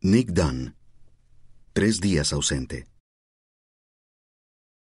[0.00, 0.76] Nick Dunn.
[1.72, 2.86] Tres días ausente.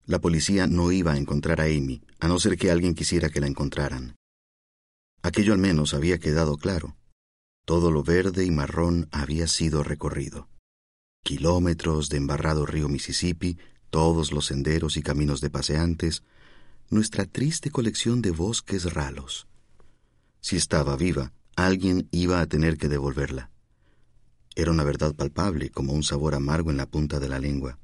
[0.04, 3.40] La policía no iba a encontrar a Amy, a no ser que alguien quisiera que
[3.40, 4.16] la encontraran.
[5.22, 6.94] Aquello al menos había quedado claro.
[7.64, 10.50] Todo lo verde y marrón había sido recorrido.
[11.24, 13.56] Kilómetros de embarrado río Mississippi,
[13.88, 16.22] todos los senderos y caminos de paseantes,
[16.90, 19.46] nuestra triste colección de bosques ralos.
[20.42, 23.50] Si estaba viva, alguien iba a tener que devolverla.
[24.58, 27.78] Era una verdad palpable, como un sabor amargo en la punta de la lengua.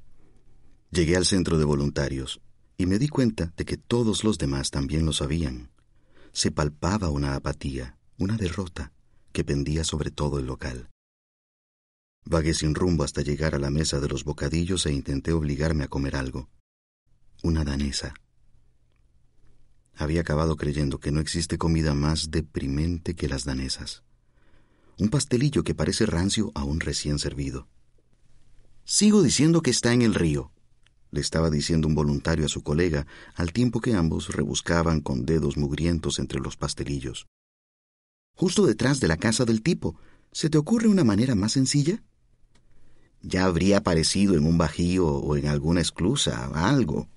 [0.91, 2.41] Llegué al centro de voluntarios
[2.77, 5.71] y me di cuenta de que todos los demás también lo sabían.
[6.33, 8.91] Se palpaba una apatía, una derrota,
[9.31, 10.89] que pendía sobre todo el local.
[12.25, 15.87] Vagué sin rumbo hasta llegar a la mesa de los bocadillos e intenté obligarme a
[15.87, 16.49] comer algo.
[17.41, 18.15] Una danesa.
[19.93, 24.04] Había acabado creyendo que no existe comida más deprimente que las danesas
[24.97, 27.67] un pastelillo que parece rancio aún recién servido.
[28.83, 30.51] Sigo diciendo que está en el río,
[31.15, 35.55] le estaba diciendo un voluntario a su colega, al tiempo que ambos rebuscaban con dedos
[35.55, 37.27] mugrientos entre los pastelillos.
[38.35, 39.97] Justo detrás de la casa del tipo.
[40.33, 42.03] ¿Se te ocurre una manera más sencilla?
[43.21, 47.07] Ya habría aparecido en un bajío o en alguna esclusa, algo.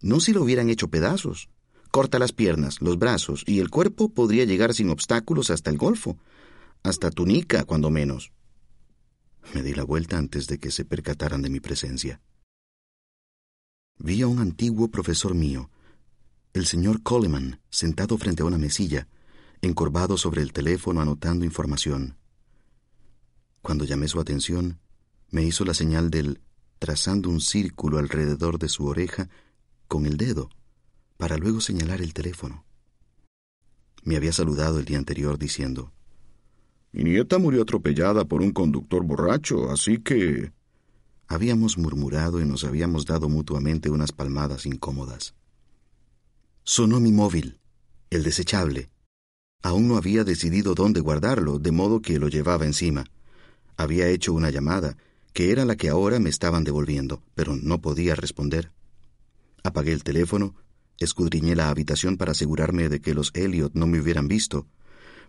[0.00, 1.48] No si lo hubieran hecho pedazos.
[1.90, 6.18] Corta las piernas, los brazos y el cuerpo podría llegar sin obstáculos hasta el golfo,
[6.82, 8.32] hasta Tunica, cuando menos.
[9.54, 12.20] Me di la vuelta antes de que se percataran de mi presencia.
[13.98, 15.70] Vi a un antiguo profesor mío,
[16.52, 19.08] el señor Coleman, sentado frente a una mesilla,
[19.62, 22.16] encorvado sobre el teléfono anotando información.
[23.62, 24.80] Cuando llamé su atención,
[25.30, 26.40] me hizo la señal del
[26.78, 29.28] trazando un círculo alrededor de su oreja
[29.88, 30.50] con el dedo
[31.16, 32.64] para luego señalar el teléfono.
[34.02, 35.92] Me había saludado el día anterior diciendo,
[36.92, 40.52] Mi nieta murió atropellada por un conductor borracho, así que...
[41.28, 45.34] Habíamos murmurado y nos habíamos dado mutuamente unas palmadas incómodas.
[46.62, 47.58] Sonó mi móvil,
[48.10, 48.90] el desechable.
[49.62, 53.06] Aún no había decidido dónde guardarlo, de modo que lo llevaba encima.
[53.76, 54.96] Había hecho una llamada,
[55.32, 58.70] que era la que ahora me estaban devolviendo, pero no podía responder.
[59.64, 60.54] Apagué el teléfono
[60.98, 64.66] Escudriñé la habitación para asegurarme de que los Elliot no me hubieran visto.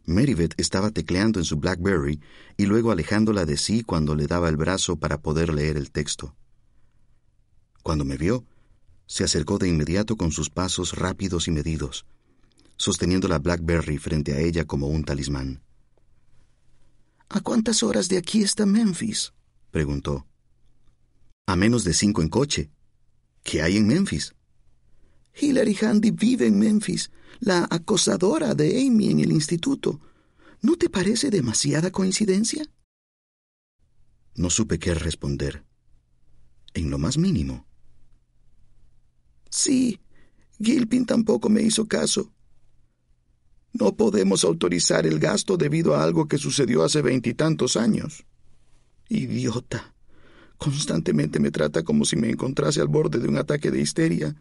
[0.06, 2.22] Meribeth estaba tecleando en su Blackberry
[2.56, 6.36] y luego alejándola de sí cuando le daba el brazo para poder leer el texto.
[7.84, 8.46] Cuando me vio,
[9.06, 12.06] se acercó de inmediato con sus pasos rápidos y medidos,
[12.78, 15.62] sosteniendo la Blackberry frente a ella como un talismán.
[17.30, 19.34] ¿A cuántas horas de aquí está Memphis?
[19.72, 20.26] preguntó.
[21.46, 22.70] A menos de cinco en coche.
[23.44, 24.34] ¿Qué hay en Memphis?
[25.40, 30.02] Hillary Handy vive en Memphis, la acosadora de Amy en el instituto.
[30.62, 32.66] ¿No te parece demasiada coincidencia?
[34.36, 35.64] No supe qué responder.
[36.74, 37.68] En lo más mínimo.
[39.50, 40.00] Sí,
[40.60, 42.32] Gilpin tampoco me hizo caso.
[43.74, 48.26] No podemos autorizar el gasto debido a algo que sucedió hace veintitantos años.
[49.08, 49.94] Idiota.
[50.58, 54.36] Constantemente me trata como si me encontrase al borde de un ataque de histeria.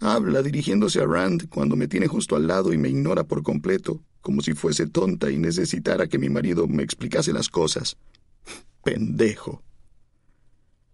[0.00, 4.00] Habla dirigiéndose a Rand cuando me tiene justo al lado y me ignora por completo,
[4.20, 7.96] como si fuese tonta y necesitara que mi marido me explicase las cosas.
[8.84, 9.62] Pendejo.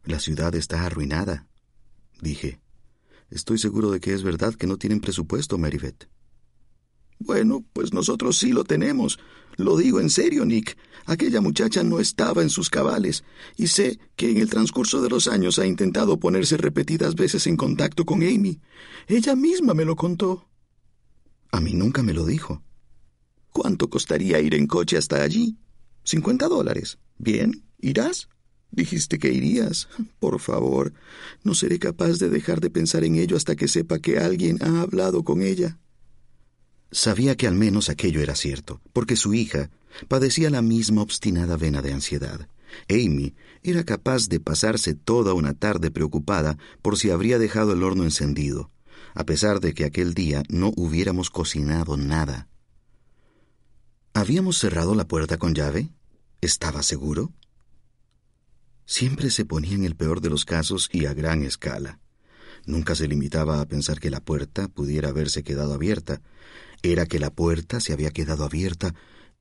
[0.04, 1.46] La ciudad está arruinada,
[2.20, 2.60] dije.
[3.30, 6.08] Estoy seguro de que es verdad que no tienen presupuesto, Meribeth.
[7.18, 9.18] Bueno, pues nosotros sí lo tenemos.
[9.56, 10.76] Lo digo en serio, Nick.
[11.06, 13.24] Aquella muchacha no estaba en sus cabales,
[13.56, 17.56] y sé que en el transcurso de los años ha intentado ponerse repetidas veces en
[17.56, 18.60] contacto con Amy.
[19.06, 20.48] Ella misma me lo contó.
[21.52, 22.62] A mí nunca me lo dijo.
[23.50, 25.58] ¿Cuánto costaría ir en coche hasta allí?
[26.02, 26.98] Cincuenta dólares.
[27.18, 28.28] Bien, ¿irás?
[28.70, 29.88] Dijiste que irías.
[30.18, 30.92] Por favor,
[31.44, 34.80] no seré capaz de dejar de pensar en ello hasta que sepa que alguien ha
[34.80, 35.78] hablado con ella.
[36.94, 39.68] Sabía que al menos aquello era cierto, porque su hija
[40.06, 42.48] padecía la misma obstinada vena de ansiedad.
[42.88, 48.04] Amy era capaz de pasarse toda una tarde preocupada por si habría dejado el horno
[48.04, 48.70] encendido,
[49.12, 52.46] a pesar de que aquel día no hubiéramos cocinado nada.
[54.12, 55.90] ¿Habíamos cerrado la puerta con llave?
[56.40, 57.32] ¿Estaba seguro?
[58.86, 61.98] Siempre se ponía en el peor de los casos y a gran escala.
[62.66, 66.22] Nunca se limitaba a pensar que la puerta pudiera haberse quedado abierta.
[66.84, 68.94] Era que la puerta se había quedado abierta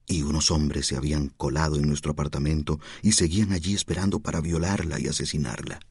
[0.07, 4.97] y unos hombres se habían colado en nuestro apartamento y seguían allí esperando para violarla
[4.97, 5.81] y asesinarla.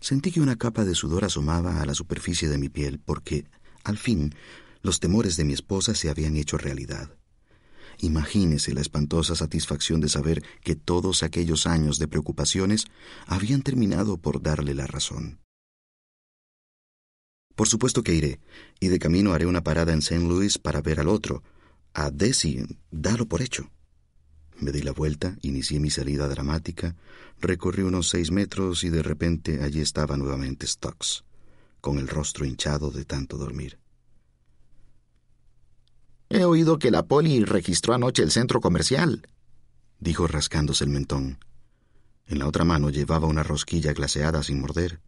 [0.00, 3.46] Sentí que una capa de sudor asomaba a la superficie de mi piel porque,
[3.84, 4.34] al fin,
[4.82, 7.16] los temores de mi esposa se habían hecho realidad.
[8.00, 12.84] Imagínese la espantosa satisfacción de saber que todos aquellos años de preocupaciones
[13.26, 15.38] habían terminado por darle la razón.
[17.54, 18.40] Por supuesto que iré,
[18.80, 20.20] y de camino haré una parada en St.
[20.26, 21.42] Louis para ver al otro,
[21.92, 23.70] a Desi, dalo por hecho.
[24.58, 26.96] Me di la vuelta, inicié mi salida dramática,
[27.40, 31.24] recorrí unos seis metros y de repente allí estaba nuevamente Stocks,
[31.80, 33.78] con el rostro hinchado de tanto dormir.
[36.28, 39.28] He oído que la poli registró anoche el centro comercial,
[40.00, 41.38] dijo rascándose el mentón.
[42.26, 45.00] En la otra mano llevaba una rosquilla glaseada sin morder.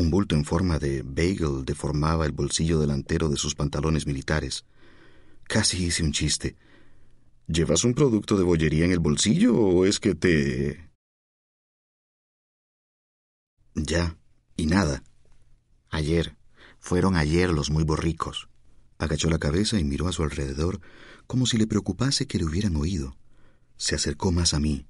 [0.00, 4.64] Un bulto en forma de bagel deformaba el bolsillo delantero de sus pantalones militares.
[5.42, 6.56] Casi hice un chiste.
[7.46, 10.90] ¿Llevas un producto de bollería en el bolsillo o es que te...
[13.74, 14.16] Ya,
[14.56, 15.02] y nada.
[15.90, 16.34] Ayer.
[16.78, 18.48] Fueron ayer los muy borricos.
[18.96, 20.80] Agachó la cabeza y miró a su alrededor
[21.26, 23.18] como si le preocupase que le hubieran oído.
[23.76, 24.86] Se acercó más a mí.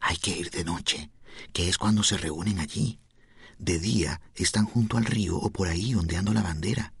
[0.00, 1.12] Hay que ir de noche,
[1.52, 2.98] que es cuando se reúnen allí.
[3.58, 6.92] De día están junto al río o por ahí ondeando la bandera.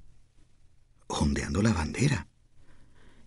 [1.06, 2.26] ¿Ondeando la bandera?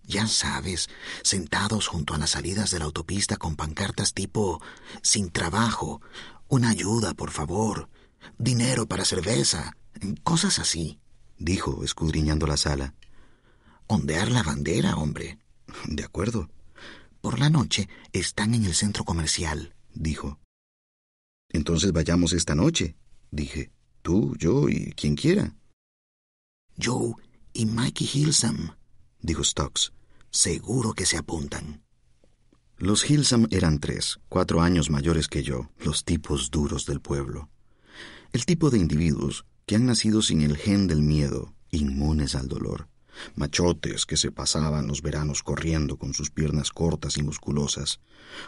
[0.04, 0.90] Ya sabes,
[1.24, 4.62] sentados junto a las salidas de la autopista con pancartas tipo
[5.02, 6.02] sin trabajo,
[6.48, 7.90] una ayuda, por favor,
[8.38, 9.78] dinero para cerveza,
[10.24, 11.02] cosas así
[11.42, 12.94] dijo, escudriñando la sala.
[13.88, 15.40] Ondear la bandera, hombre.
[15.88, 16.50] De acuerdo.
[17.20, 20.40] Por la noche están en el centro comercial, dijo.
[21.50, 22.96] Entonces vayamos esta noche,
[23.32, 23.72] dije.
[24.02, 25.56] Tú, yo y quien quiera.
[26.82, 27.14] Joe
[27.54, 28.76] y Mikey Hilsam,
[29.22, 29.94] dijo Stocks.
[30.32, 31.84] Seguro que se apuntan.
[32.78, 37.50] Los Hilsam eran tres, cuatro años mayores que yo, los tipos duros del pueblo.
[38.34, 42.88] El tipo de individuos que han nacido sin el gen del miedo, inmunes al dolor.
[43.36, 48.00] Machotes que se pasaban los veranos corriendo con sus piernas cortas y musculosas,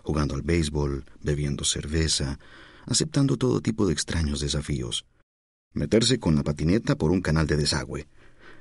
[0.01, 2.39] jugando al béisbol, bebiendo cerveza,
[2.85, 5.05] aceptando todo tipo de extraños desafíos.
[5.73, 8.07] Meterse con la patineta por un canal de desagüe,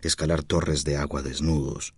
[0.03, 1.95] escalar torres de agua desnudos.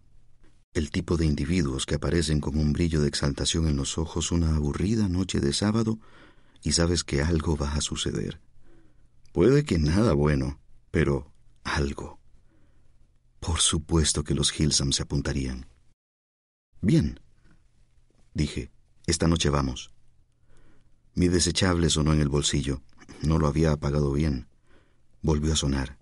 [0.73, 4.56] El tipo de individuos que aparecen con un brillo de exaltación en los ojos una
[4.56, 5.99] aburrida noche de sábado
[6.62, 8.41] y sabes que algo va a suceder.
[9.32, 10.59] Puede que nada bueno,
[10.91, 11.31] pero
[11.62, 12.19] algo.
[13.38, 15.67] Por supuesto que los Hilsam se apuntarían.
[16.81, 17.20] Bien,
[18.32, 18.70] dije,
[19.06, 19.94] esta noche vamos.
[21.15, 22.83] Mi desechable sonó en el bolsillo.
[23.23, 24.49] No lo había apagado bien.
[25.23, 25.99] Volvió a sonar.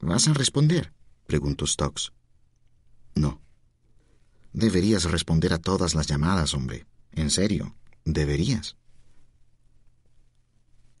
[0.00, 0.92] ¿Vas a responder?
[1.26, 2.12] preguntó Stocks.
[3.14, 3.40] No.
[4.52, 6.86] Deberías responder a todas las llamadas, hombre.
[7.12, 7.74] En serio,
[8.04, 8.76] deberías.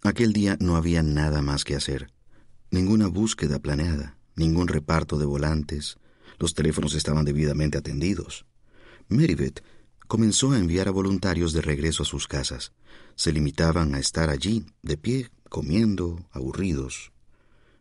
[0.02, 2.12] Aquel día no había nada más que hacer.
[2.70, 5.98] Ninguna búsqueda planeada, ningún reparto de volantes.
[6.38, 8.46] Los teléfonos estaban debidamente atendidos.
[9.08, 9.62] Meribeth
[10.12, 12.74] comenzó a enviar a voluntarios de regreso a sus casas.
[13.14, 17.12] Se limitaban a estar allí, de pie, comiendo, aburridos.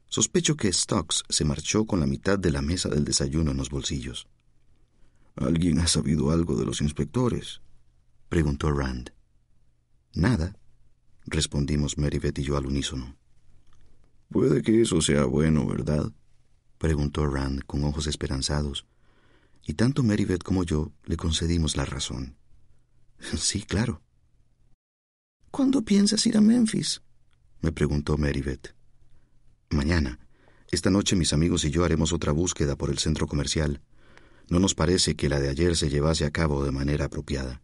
[0.07, 3.69] Sospecho que Stocks se marchó con la mitad de la mesa del desayuno en los
[3.69, 4.29] bolsillos.
[5.35, 7.59] ¿Alguien ha sabido algo de los inspectores?
[8.29, 9.11] preguntó Rand.
[10.13, 10.55] Nada,
[11.25, 13.17] respondimos Meribeth y yo al unísono.
[14.29, 16.13] Puede que eso sea bueno, ¿verdad?
[16.77, 18.85] preguntó Rand con ojos esperanzados,
[19.65, 22.37] y tanto Meribeth como yo le concedimos la razón.
[23.37, 24.01] Sí, claro.
[25.51, 27.01] ¿Cuándo piensas ir a Memphis?
[27.61, 28.73] me preguntó Meribeth.
[29.69, 30.19] Mañana.
[30.71, 33.81] Esta noche mis amigos y yo haremos otra búsqueda por el centro comercial.
[34.49, 37.61] No nos parece que la de ayer se llevase a cabo de manera apropiada.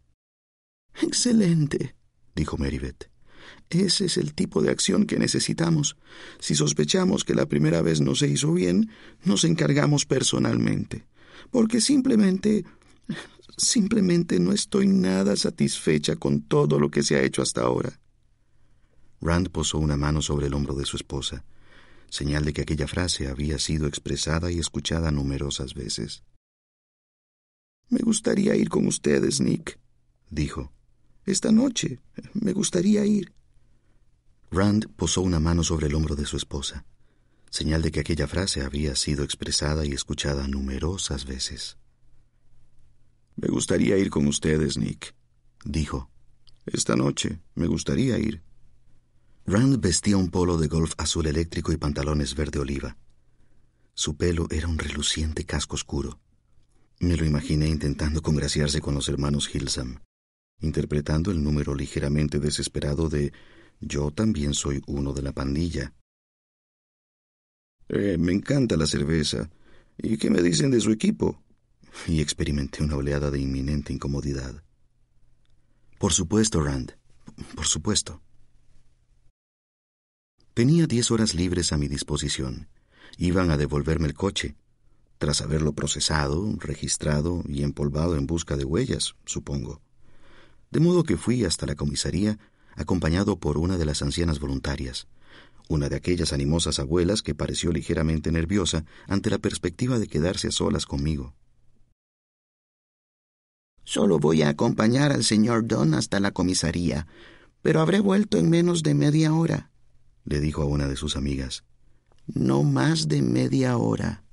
[1.01, 1.95] Excelente,
[2.35, 3.09] dijo Meribeth.
[3.69, 5.97] Ese es el tipo de acción que necesitamos.
[6.39, 8.89] Si sospechamos que la primera vez no se hizo bien,
[9.23, 11.07] nos encargamos personalmente.
[11.51, 12.65] Porque simplemente...
[13.57, 17.99] simplemente no estoy nada satisfecha con todo lo que se ha hecho hasta ahora.
[19.19, 21.43] Rand posó una mano sobre el hombro de su esposa,
[22.09, 26.23] señal de que aquella frase había sido expresada y escuchada numerosas veces.
[27.89, 29.79] Me gustaría ir con ustedes, Nick,
[30.29, 30.71] dijo.
[31.25, 31.99] Esta noche.
[32.33, 33.33] Me gustaría ir.
[34.49, 36.85] Rand posó una mano sobre el hombro de su esposa,
[37.49, 41.77] señal de que aquella frase había sido expresada y escuchada numerosas veces.
[43.35, 45.13] Me gustaría ir con ustedes, Nick,
[45.63, 46.09] dijo.
[46.65, 48.43] Esta noche me gustaría ir.
[49.45, 52.97] Rand vestía un polo de golf azul eléctrico y pantalones verde oliva.
[53.93, 56.19] Su pelo era un reluciente casco oscuro.
[56.99, 59.99] Me lo imaginé intentando congraciarse con los hermanos Hilsam,
[60.59, 63.31] interpretando el número ligeramente desesperado de
[63.79, 65.93] Yo también soy uno de la pandilla.
[67.89, 69.50] Eh, me encanta la cerveza.
[69.98, 71.41] ¿Y qué me dicen de su equipo?
[72.08, 74.63] Y experimenté una oleada de inminente incomodidad.
[75.98, 76.94] Por supuesto, Rand.
[77.56, 78.22] Por supuesto.
[80.53, 82.67] Tenía diez horas libres a mi disposición.
[83.17, 84.56] Iban a devolverme el coche,
[85.17, 89.82] tras haberlo procesado, registrado y empolvado en busca de huellas, supongo.
[90.70, 92.38] De modo que fui hasta la comisaría
[92.75, 95.08] acompañado por una de las ancianas voluntarias,
[95.69, 100.51] una de aquellas animosas abuelas que pareció ligeramente nerviosa ante la perspectiva de quedarse a
[100.51, 101.36] solas conmigo.
[103.83, 107.07] Solo voy a acompañar al señor Don hasta la comisaría,
[107.62, 109.71] pero habré vuelto en menos de media hora,
[110.25, 111.63] le dijo a una de sus amigas.
[112.27, 114.25] No más de media hora.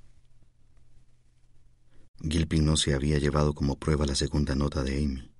[2.20, 5.30] Gilpin no se había llevado como prueba la segunda nota de Amy.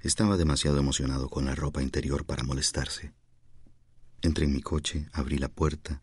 [0.00, 3.14] Estaba demasiado emocionado con la ropa interior para molestarse.
[4.22, 6.02] Entré en mi coche, abrí la puerta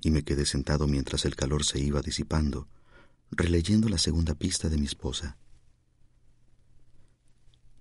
[0.00, 2.66] y me quedé sentado mientras el calor se iba disipando,
[3.30, 5.36] releyendo la segunda pista de mi esposa.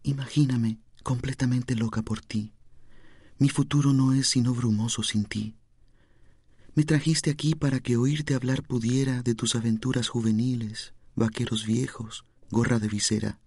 [0.03, 2.53] Imagíname completamente loca por ti.
[3.39, 5.55] Mi futuro no es sino brumoso sin ti.
[6.75, 12.79] Me trajiste aquí para que oírte hablar pudiera de tus aventuras juveniles, vaqueros viejos, gorra
[12.79, 13.39] de visera.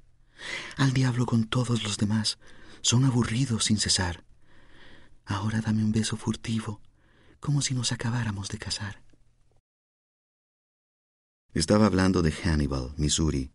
[0.76, 2.38] Al diablo con todos los demás,
[2.82, 4.23] son aburridos sin cesar.
[5.24, 6.80] Ahora dame un beso furtivo,
[7.40, 9.02] como si nos acabáramos de casar.
[11.52, 13.52] Estaba hablando de Hannibal, Missouri,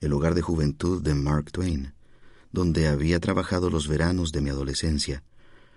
[0.00, 1.94] el hogar de juventud de Mark Twain
[2.52, 5.22] donde había trabajado los veranos de mi adolescencia,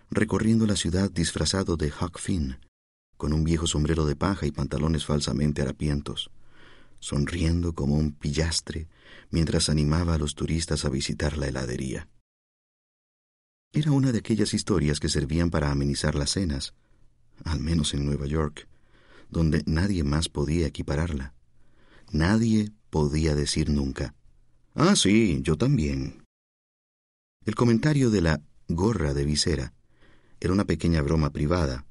[0.10, 2.58] recorriendo la ciudad disfrazado de Huck Finn,
[3.18, 6.32] con un viejo sombrero de paja y pantalones falsamente harapientos,
[7.00, 8.88] sonriendo como un pillastre
[9.30, 12.08] mientras animaba a los turistas a visitar la heladería.
[13.74, 16.74] Era una de aquellas historias que servían para amenizar las cenas,
[17.44, 18.68] al menos en Nueva York,
[19.30, 21.34] donde nadie más podía equipararla.
[22.12, 24.16] Nadie podía decir nunca,
[24.76, 26.26] Ah, sí, yo también.
[27.46, 29.74] El comentario de la gorra de visera
[30.40, 31.86] era una pequeña broma privada.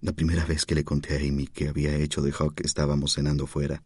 [0.00, 3.46] La primera vez que le conté a Amy que había hecho de Hawk estábamos cenando
[3.46, 3.84] fuera.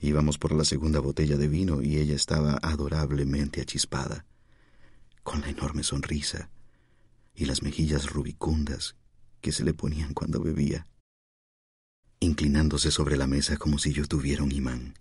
[0.00, 4.26] Íbamos por la segunda botella de vino y ella estaba adorablemente achispada,
[5.28, 6.48] con la enorme sonrisa
[7.34, 8.96] y las mejillas rubicundas
[9.42, 10.86] que se le ponían cuando bebía,
[12.18, 14.94] inclinándose sobre la mesa como si yo tuviera un imán.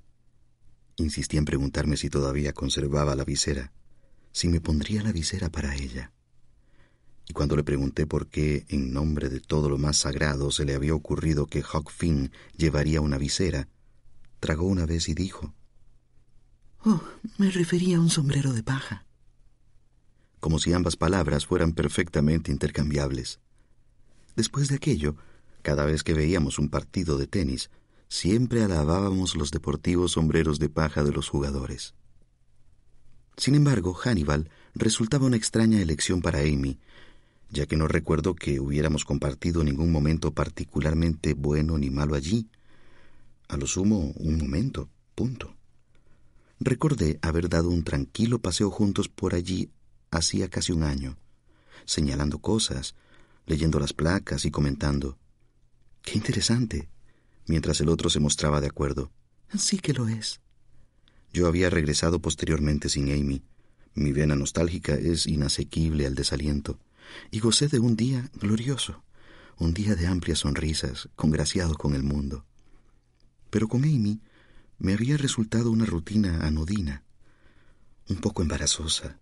[0.98, 3.72] Insistí en preguntarme si todavía conservaba la visera
[4.34, 6.12] si me pondría la visera para ella.
[7.26, 10.76] Y cuando le pregunté por qué, en nombre de todo lo más sagrado, se le
[10.76, 13.70] había ocurrido que Huck Finn llevaría una visera,
[14.42, 15.54] tragó una vez y dijo,
[16.84, 17.02] Oh,
[17.38, 19.07] me refería a un sombrero de paja.
[20.48, 23.42] Como si ambas palabras fueran perfectamente intercambiables.
[24.38, 25.18] Después de aquello,
[25.62, 27.70] cada vez que veíamos un partido de tenis,
[28.08, 31.96] siempre alabábamos los deportivos sombreros de paja de los jugadores.
[33.36, 36.80] Sin embargo, Hannibal resultaba una extraña elección para Amy,
[37.50, 42.48] ya que no recuerdo que hubiéramos compartido ningún momento particularmente bueno ni malo allí.
[43.50, 45.58] A lo sumo, un momento, punto.
[46.62, 49.72] Recordé haber dado un tranquilo paseo juntos por allí
[50.18, 51.18] hacía casi un año,
[51.86, 52.96] señalando cosas,
[53.46, 55.18] leyendo las placas y comentando.
[56.02, 56.90] ¡Qué interesante!
[57.48, 59.12] mientras el otro se mostraba de acuerdo.
[59.58, 60.42] Sí que lo es.
[61.34, 63.44] Yo había regresado posteriormente sin Amy.
[63.94, 66.80] Mi vena nostálgica es inasequible al desaliento,
[67.32, 69.04] y gocé de un día glorioso,
[69.58, 72.46] un día de amplias sonrisas, congraciado con el mundo.
[73.50, 74.22] Pero con Amy
[74.78, 77.04] me había resultado una rutina anodina,
[78.08, 79.20] un poco embarazosa.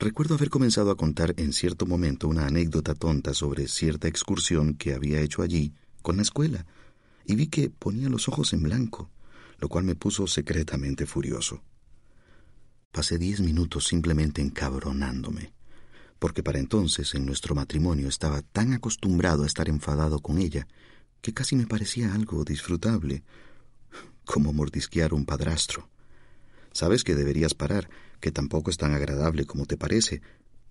[0.00, 4.94] Recuerdo haber comenzado a contar en cierto momento una anécdota tonta sobre cierta excursión que
[4.94, 6.66] había hecho allí con la escuela,
[7.24, 9.10] y vi que ponía los ojos en blanco
[9.60, 11.62] lo cual me puso secretamente furioso.
[12.90, 15.52] Pasé diez minutos simplemente encabronándome,
[16.18, 20.66] porque para entonces en nuestro matrimonio estaba tan acostumbrado a estar enfadado con ella
[21.20, 23.22] que casi me parecía algo disfrutable,
[24.24, 25.88] como mordisquear un padrastro.
[26.72, 27.88] Sabes que deberías parar,
[28.20, 30.22] que tampoco es tan agradable como te parece,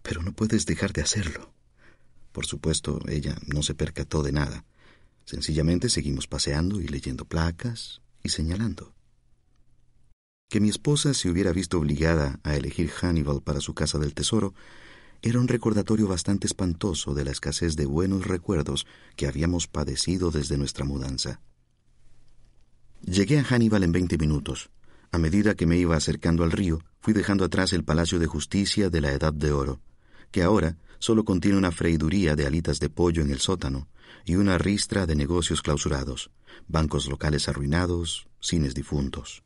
[0.01, 1.53] pero no puedes dejar de hacerlo.
[2.31, 4.65] Por supuesto, ella no se percató de nada.
[5.25, 8.93] Sencillamente seguimos paseando y leyendo placas, y señalando.
[10.49, 14.53] Que mi esposa se hubiera visto obligada a elegir Hannibal para su casa del tesoro
[15.21, 20.57] era un recordatorio bastante espantoso de la escasez de buenos recuerdos que habíamos padecido desde
[20.57, 21.41] nuestra mudanza.
[23.01, 24.69] Llegué a Hannibal en veinte minutos.
[25.11, 28.89] A medida que me iba acercando al río, fui dejando atrás el Palacio de Justicia
[28.89, 29.81] de la Edad de Oro,
[30.31, 33.87] que ahora solo contiene una freiduría de alitas de pollo en el sótano
[34.25, 36.29] y una ristra de negocios clausurados,
[36.67, 39.43] bancos locales arruinados, cines difuntos.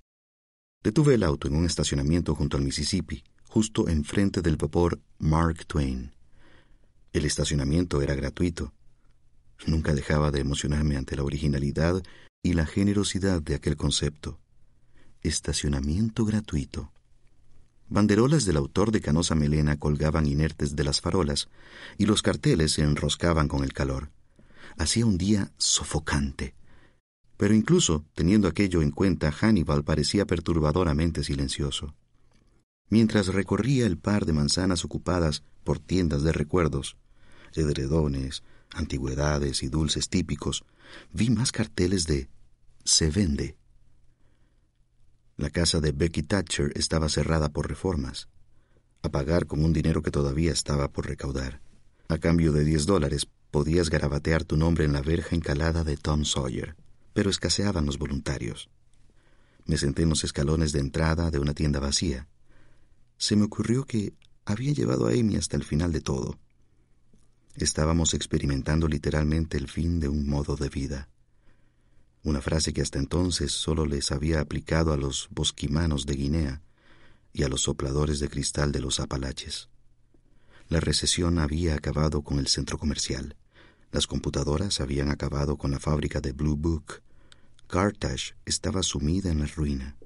[0.84, 6.12] Detuve el auto en un estacionamiento junto al Mississippi, justo enfrente del vapor Mark Twain.
[7.14, 8.74] El estacionamiento era gratuito.
[9.66, 12.04] Nunca dejaba de emocionarme ante la originalidad
[12.42, 14.40] y la generosidad de aquel concepto.
[15.24, 16.92] Estacionamiento gratuito.
[17.88, 21.48] Banderolas del autor de Canosa Melena colgaban inertes de las farolas
[21.98, 24.12] y los carteles se enroscaban con el calor.
[24.78, 26.56] Hacía un día sofocante.
[27.38, 31.96] Pero incluso, teniendo aquello en cuenta, Hannibal parecía perturbadoramente silencioso.
[32.90, 36.98] Mientras recorría el par de manzanas ocupadas por tiendas de recuerdos,
[37.56, 40.66] edredones, antigüedades y dulces típicos,
[41.14, 42.28] vi más carteles de
[42.84, 43.56] se vende.
[45.36, 48.30] La casa de Becky Thatcher estaba cerrada por reformas,
[49.02, 51.60] a pagar con un dinero que todavía estaba por recaudar.
[52.08, 56.24] A cambio de diez dólares podías garabatear tu nombre en la verja encalada de Tom
[56.24, 56.76] Sawyer,
[57.14, 58.70] pero escaseaban los voluntarios.
[59.66, 62.28] Me senté en los escalones de entrada de una tienda vacía.
[63.18, 64.14] Se me ocurrió que
[64.46, 66.38] había llevado a Amy hasta el final de todo.
[67.56, 71.10] Estábamos experimentando literalmente el fin de un modo de vida
[72.24, 76.62] una frase que hasta entonces solo les había aplicado a los bosquimanos de Guinea
[77.34, 79.70] y a los sopladores de cristal de los Apalaches.
[80.70, 83.36] La recesión había acabado con el centro comercial.
[83.92, 87.02] Las computadoras habían acabado con la fábrica de Blue Book.
[87.68, 89.98] Carthage estaba sumida en la ruina.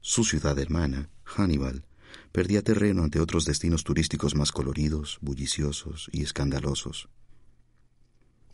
[0.00, 1.86] Su ciudad hermana, Hannibal,
[2.30, 7.08] perdía terreno ante otros destinos turísticos más coloridos, bulliciosos y escandalosos.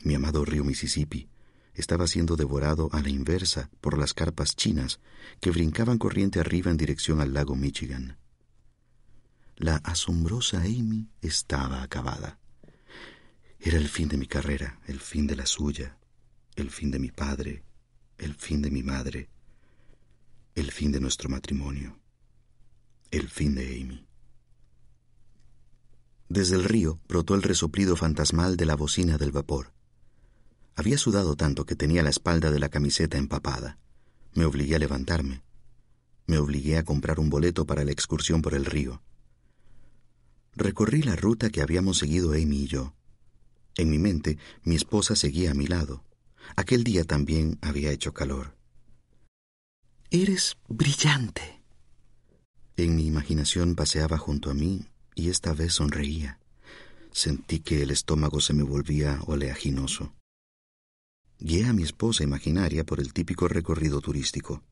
[0.02, 1.28] Mi amado río Mississippi,
[1.74, 5.00] estaba siendo devorado a la inversa por las carpas chinas
[5.40, 8.18] que brincaban corriente arriba en dirección al lago Michigan.
[9.56, 12.38] La asombrosa Amy estaba acabada.
[13.60, 15.96] Era el fin de mi carrera, el fin de la suya,
[16.56, 17.64] el fin de mi padre,
[18.18, 19.30] el fin de mi madre,
[20.54, 21.98] el fin de nuestro matrimonio,
[23.10, 24.06] el fin de Amy.
[26.28, 29.72] Desde el río brotó el resoplido fantasmal de la bocina del vapor.
[30.76, 33.78] Había sudado tanto que tenía la espalda de la camiseta empapada.
[34.34, 35.42] Me obligué a levantarme.
[36.26, 39.02] Me obligué a comprar un boleto para la excursión por el río.
[40.56, 42.94] Recorrí la ruta que habíamos seguido Amy y yo.
[43.76, 46.04] En mi mente, mi esposa seguía a mi lado.
[46.56, 48.56] Aquel día también había hecho calor.
[50.10, 51.62] Eres brillante.
[52.76, 56.38] En mi imaginación paseaba junto a mí y esta vez sonreía.
[57.12, 60.12] Sentí que el estómago se me volvía oleaginoso.
[61.40, 64.62] Guié a mi esposa imaginaria por el típico recorrido turístico.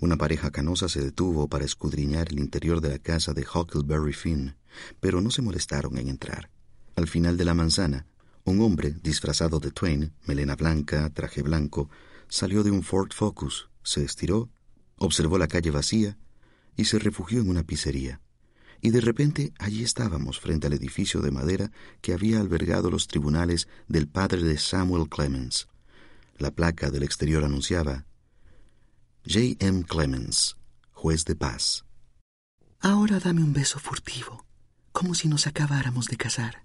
[0.00, 4.56] Una pareja canosa se detuvo para escudriñar el interior de la casa de Huckleberry Finn,
[4.98, 6.50] pero no se molestaron en entrar.
[6.96, 8.06] Al final de la manzana,
[8.44, 11.88] un hombre disfrazado de Twain, melena blanca, traje blanco,
[12.28, 14.50] salió de un Ford Focus, se estiró,
[14.96, 16.18] observó la calle vacía
[16.76, 18.20] y se refugió en una pizzería.
[18.82, 21.70] Y de repente allí estábamos frente al edificio de madera
[22.00, 25.69] que había albergado los tribunales del padre de Samuel Clemens.
[26.40, 28.06] La placa del exterior anunciaba
[29.26, 29.56] J.
[29.58, 29.84] M.
[29.84, 30.56] Clemens,
[30.92, 31.84] juez de paz.
[32.80, 34.46] Ahora dame un beso furtivo,
[34.90, 36.64] como si nos acabáramos de casar.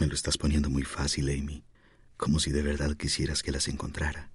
[0.00, 1.66] Me lo estás poniendo muy fácil, Amy,
[2.16, 4.30] como si de verdad quisieras que las encontrara.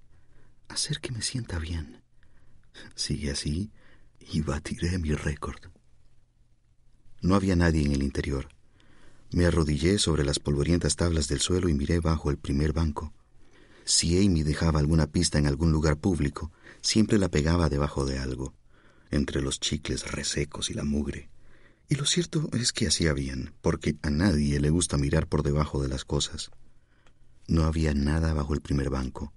[0.68, 2.00] Hacer que me sienta bien.
[2.94, 3.72] Sigue así
[4.20, 5.64] y batiré mi récord.
[7.22, 8.50] No había nadie en el interior.
[9.32, 13.12] Me arrodillé sobre las polvorientas tablas del suelo y miré bajo el primer banco.
[13.84, 18.54] Si Amy dejaba alguna pista en algún lugar público, siempre la pegaba debajo de algo,
[19.10, 21.28] entre los chicles resecos y la mugre.
[21.88, 25.82] Y lo cierto es que hacía bien, porque a nadie le gusta mirar por debajo
[25.82, 26.50] de las cosas.
[27.46, 29.34] No había nada bajo el primer banco,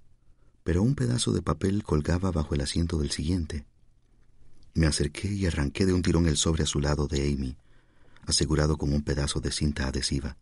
[0.64, 3.66] pero un pedazo de papel colgaba bajo el asiento del siguiente.
[4.72, 7.58] Me acerqué y arranqué de un tirón el sobre a su lado de Amy,
[8.24, 10.38] asegurado con un pedazo de cinta adhesiva.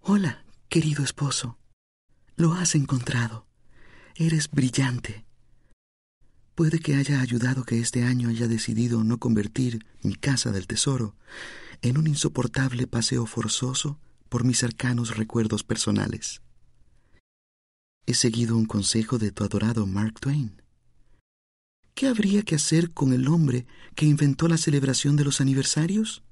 [0.00, 1.59] Hola, querido esposo.
[2.36, 3.46] Lo has encontrado.
[4.16, 5.24] Eres brillante.
[6.54, 11.16] Puede que haya ayudado que este año haya decidido no convertir mi casa del tesoro
[11.82, 16.42] en un insoportable paseo forzoso por mis cercanos recuerdos personales.
[18.06, 20.60] He seguido un consejo de tu adorado Mark Twain.
[21.94, 26.22] ¿Qué habría que hacer con el hombre que inventó la celebración de los aniversarios?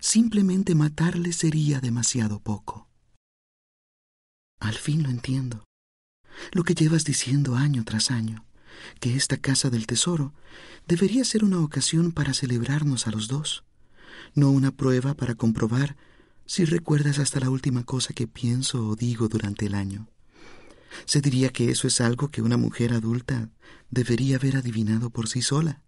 [0.00, 2.87] Simplemente matarle sería demasiado poco.
[4.60, 5.64] Al fin lo entiendo.
[6.52, 8.44] Lo que llevas diciendo año tras año,
[9.00, 10.34] que esta casa del tesoro
[10.86, 13.64] debería ser una ocasión para celebrarnos a los dos,
[14.34, 15.96] no una prueba para comprobar
[16.46, 20.08] si recuerdas hasta la última cosa que pienso o digo durante el año.
[21.04, 23.50] Se diría que eso es algo que una mujer adulta
[23.90, 25.82] debería haber adivinado por sí sola.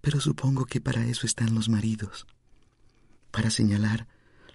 [0.00, 2.26] Pero supongo que para eso están los maridos,
[3.30, 4.08] para señalar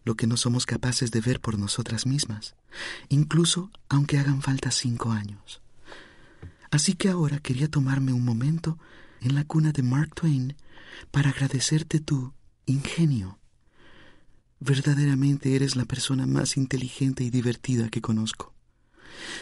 [0.07, 2.55] lo que no somos capaces de ver por nosotras mismas,
[3.09, 5.61] incluso aunque hagan falta cinco años.
[6.71, 8.79] Así que ahora quería tomarme un momento
[9.21, 10.55] en la cuna de Mark Twain
[11.11, 12.33] para agradecerte tu
[12.65, 13.37] ingenio.
[14.59, 18.53] Verdaderamente eres la persona más inteligente y divertida que conozco.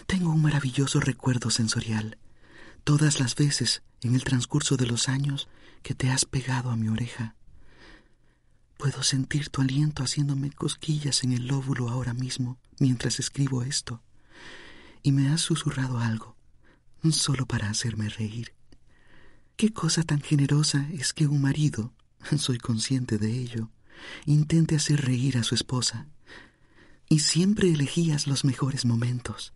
[0.08, 2.18] Tengo un maravilloso recuerdo sensorial.
[2.84, 5.48] Todas las veces en el transcurso de los años
[5.84, 7.36] que te has pegado a mi oreja.
[8.86, 14.04] Puedo sentir tu aliento haciéndome cosquillas en el lóbulo ahora mismo mientras escribo esto.
[15.02, 16.38] Y me has susurrado algo,
[17.10, 18.54] solo para hacerme reír.
[19.56, 21.96] Qué cosa tan generosa es que un marido,
[22.38, 23.72] soy consciente de ello,
[24.28, 26.06] intente hacer reír a su esposa.
[27.10, 29.55] Y siempre elegías los mejores momentos.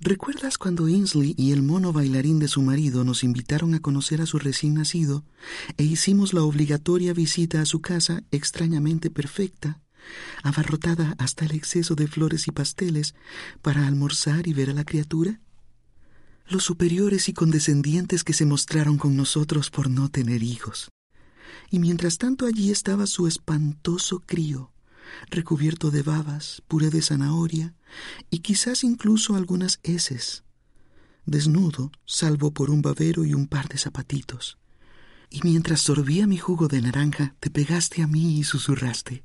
[0.00, 4.26] ¿Recuerdas cuando Ainsley y el mono bailarín de su marido nos invitaron a conocer a
[4.26, 5.24] su recién nacido
[5.76, 9.80] e hicimos la obligatoria visita a su casa extrañamente perfecta,
[10.44, 13.16] abarrotada hasta el exceso de flores y pasteles
[13.60, 15.40] para almorzar y ver a la criatura?
[16.46, 20.92] Los superiores y condescendientes que se mostraron con nosotros por no tener hijos.
[21.72, 24.70] Y mientras tanto allí estaba su espantoso crío,
[25.28, 27.74] recubierto de babas, puré de zanahoria
[28.30, 30.44] y quizás incluso algunas heces,
[31.26, 34.58] desnudo, salvo por un babero y un par de zapatitos.
[35.30, 39.24] Y mientras sorbía mi jugo de naranja, te pegaste a mí y susurraste.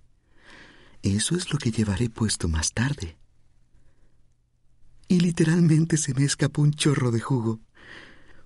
[1.01, 3.17] Eso es lo que llevaré puesto más tarde.
[5.07, 7.61] Y literalmente se me escapó un chorro de jugo.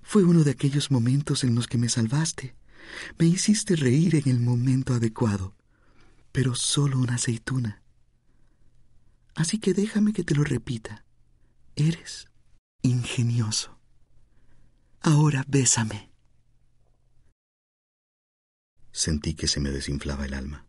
[0.02, 2.54] Fue uno de aquellos momentos en los que me salvaste.
[3.18, 5.58] Me hiciste reír en el momento adecuado
[6.32, 7.82] pero solo una aceituna.
[9.38, 11.04] Así que déjame que te lo repita.
[11.76, 12.26] Eres
[12.82, 13.78] ingenioso.
[15.00, 16.10] Ahora bésame.
[18.90, 20.66] Sentí que se me desinflaba el alma.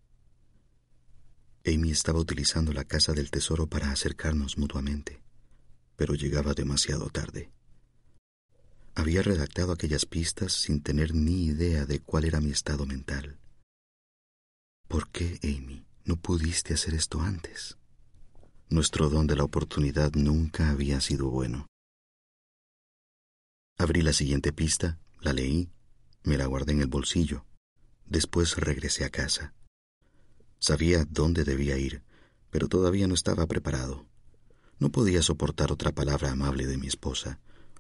[1.66, 5.24] Amy estaba utilizando la casa del tesoro para acercarnos mutuamente,
[5.96, 7.52] pero llegaba demasiado tarde.
[8.94, 13.40] Había redactado aquellas pistas sin tener ni idea de cuál era mi estado mental.
[14.88, 17.80] ¿Por qué, Amy, no pudiste hacer esto antes?
[18.72, 21.66] Nuestro don de la oportunidad nunca había sido bueno.
[23.80, 25.72] Abrí la siguiente pista, la leí,
[26.24, 27.48] me la guardé en el bolsillo.
[28.06, 29.56] Después regresé a casa.
[30.60, 32.04] Sabía dónde debía ir,
[32.52, 34.06] pero todavía no estaba preparado.
[34.78, 37.40] No podía soportar otra palabra amable de mi esposa,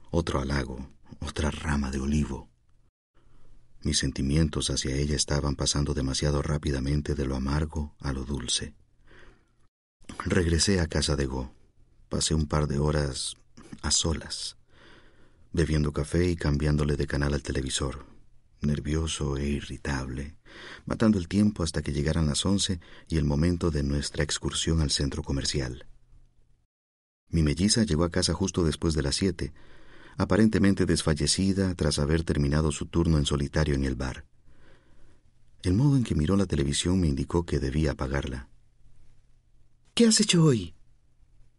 [0.09, 2.49] otro halago, otra rama de olivo.
[3.83, 8.73] Mis sentimientos hacia ella estaban pasando demasiado rápidamente de lo amargo a lo dulce.
[10.25, 11.53] Regresé a casa de Go.
[12.09, 13.37] Pasé un par de horas
[13.81, 14.57] a solas,
[15.53, 18.05] bebiendo café y cambiándole de canal al televisor,
[18.59, 20.35] nervioso e irritable,
[20.85, 24.91] matando el tiempo hasta que llegaran las once y el momento de nuestra excursión al
[24.91, 25.85] centro comercial.
[27.29, 29.53] Mi melliza llegó a casa justo después de las siete,
[30.17, 34.25] aparentemente desfallecida tras haber terminado su turno en solitario en el bar.
[35.63, 38.49] El modo en que miró la televisión me indicó que debía apagarla.
[39.99, 40.73] ¿Qué has hecho hoy?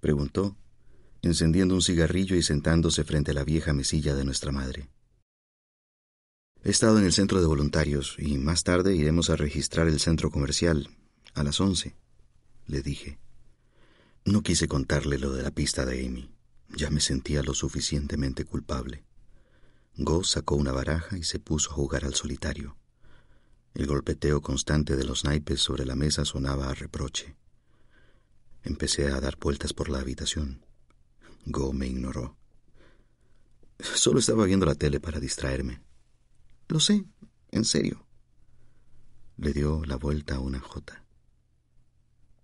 [0.00, 0.56] preguntó,
[1.20, 4.88] encendiendo un cigarrillo y sentándose frente a la vieja mesilla de nuestra madre.
[6.64, 10.30] He estado en el centro de voluntarios y más tarde iremos a registrar el centro
[10.30, 10.88] comercial,
[11.34, 11.96] a las once,
[12.66, 13.18] le dije.
[14.24, 16.30] No quise contarle lo de la pista de Amy.
[16.74, 19.04] Ya me sentía lo suficientemente culpable.
[19.98, 22.78] Go sacó una baraja y se puso a jugar al solitario.
[23.74, 27.36] El golpeteo constante de los naipes sobre la mesa sonaba a reproche.
[28.62, 30.64] Empecé a dar vueltas por la habitación.
[31.46, 32.36] Go me ignoró.
[33.78, 35.82] Solo estaba viendo la tele para distraerme.
[36.68, 37.04] Lo sé,
[37.50, 38.06] en serio.
[39.36, 41.04] Le dio la vuelta a una jota.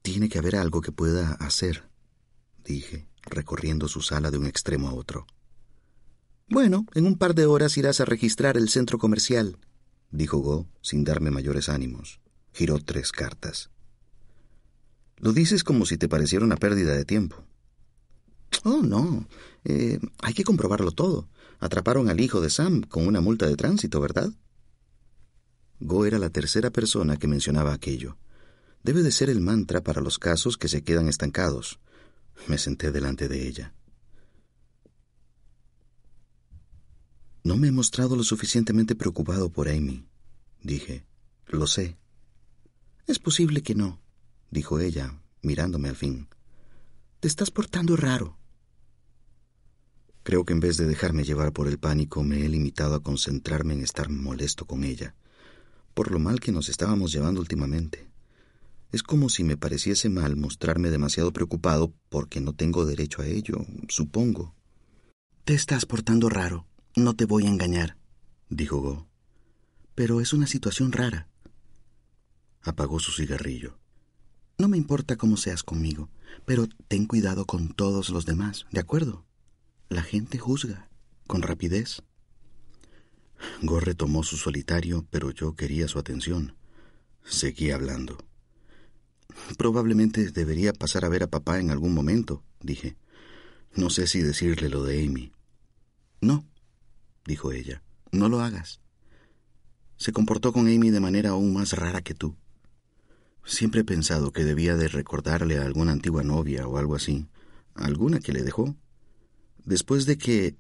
[0.03, 1.89] Tiene que haber algo que pueda hacer,
[2.65, 5.27] dije recorriendo su sala de un extremo a otro.
[6.49, 9.59] Bueno, en un par de horas irás a registrar el centro comercial,
[10.11, 12.21] dijo Go, sin darme mayores ánimos.
[12.53, 13.71] Giró tres cartas.
[15.19, 17.45] Lo dices como si te pareciera una pérdida de tiempo.
[18.65, 19.27] Oh, no.
[19.65, 21.29] Eh, hay que comprobarlo todo.
[21.59, 24.31] Atraparon al hijo de Sam con una multa de tránsito, ¿verdad?
[25.81, 28.19] Go era la tercera persona que mencionaba aquello.
[28.83, 31.81] Debe de ser el mantra para los casos que se quedan estancados.
[32.47, 33.75] Me senté delante de ella.
[37.43, 40.07] No me he mostrado lo suficientemente preocupado por Amy,
[40.63, 41.07] dije.
[41.47, 41.97] Lo sé.
[43.07, 44.01] Es posible que no,
[44.51, 46.29] dijo ella, mirándome al fin.
[47.21, 48.39] Te estás portando raro.
[50.23, 53.75] Creo que en vez de dejarme llevar por el pánico, me he limitado a concentrarme
[53.75, 55.15] en estar molesto con ella,
[55.95, 58.11] por lo mal que nos estábamos llevando últimamente.
[58.93, 63.65] Es como si me pareciese mal mostrarme demasiado preocupado porque no tengo derecho a ello,
[63.89, 64.55] supongo.
[65.45, 67.97] Te estás portando raro, no te voy a engañar,
[68.49, 69.09] dijo Go.
[69.95, 71.29] Pero es una situación rara.
[72.63, 73.79] Apagó su cigarrillo.
[74.59, 76.09] No me importa cómo seas conmigo,
[76.47, 79.27] pero ten cuidado con todos los demás, ¿de acuerdo?
[79.91, 80.89] La gente juzga
[81.27, 82.03] con rapidez.
[83.63, 86.57] Gore tomó su solitario, pero yo quería su atención.
[87.23, 88.17] Seguí hablando.
[89.59, 92.97] Probablemente debería pasar a ver a papá en algún momento, dije.
[93.75, 95.33] No sé si decirle lo de Amy.
[96.23, 96.47] No,
[97.27, 98.81] dijo ella, no lo hagas.
[99.99, 102.37] Se comportó con Amy de manera aún más rara que tú.
[103.47, 107.29] Siempre he pensado que debía de recordarle a alguna antigua novia o algo así,
[107.77, 108.75] alguna que le dejó.
[109.65, 110.57] Después de que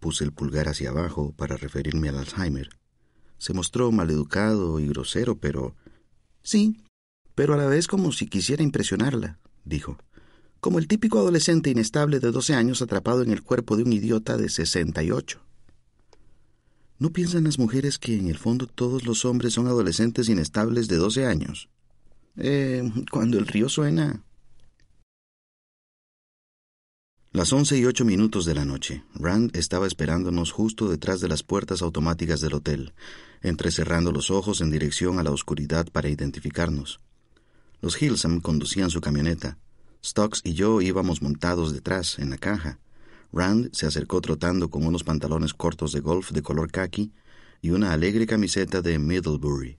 [0.00, 2.70] puse el pulgar hacia abajo para referirme al Alzheimer,
[3.36, 5.76] se mostró maleducado y grosero, pero...
[6.42, 6.82] Sí,
[7.34, 9.98] pero a la vez como si quisiera impresionarla, dijo,
[10.60, 14.38] como el típico adolescente inestable de doce años atrapado en el cuerpo de un idiota
[14.38, 15.42] de sesenta y ocho.
[16.98, 20.96] ¿No piensan las mujeres que en el fondo todos los hombres son adolescentes inestables de
[20.96, 21.68] doce años?
[22.36, 24.22] Eh, cuando el río suena,
[27.34, 31.42] Las once y ocho minutos de la noche, Rand estaba esperándonos justo detrás de las
[31.42, 32.92] puertas automáticas del hotel,
[33.42, 37.00] entrecerrando los ojos en dirección a la oscuridad para identificarnos.
[37.80, 39.58] Los Hilsam conducían su camioneta.
[40.04, 42.78] Stocks y yo íbamos montados detrás, en la caja.
[43.32, 47.10] Rand se acercó trotando con unos pantalones cortos de golf de color khaki
[47.60, 49.76] y una alegre camiseta de Middlebury.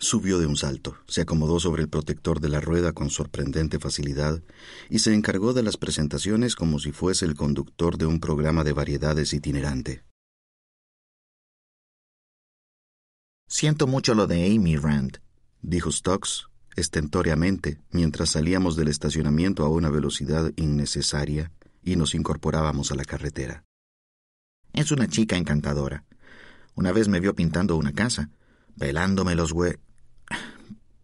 [0.00, 4.40] Subió de un salto, se acomodó sobre el protector de la rueda con sorprendente facilidad
[4.88, 8.72] y se encargó de las presentaciones como si fuese el conductor de un programa de
[8.72, 10.04] variedades itinerante.
[13.48, 15.20] Siento mucho lo de Amy Rand,
[15.62, 21.50] dijo Stocks estentóreamente mientras salíamos del estacionamiento a una velocidad innecesaria
[21.82, 23.64] y nos incorporábamos a la carretera.
[24.72, 26.04] Es una chica encantadora.
[26.76, 28.30] Una vez me vio pintando una casa,
[28.78, 29.80] pelándome los hue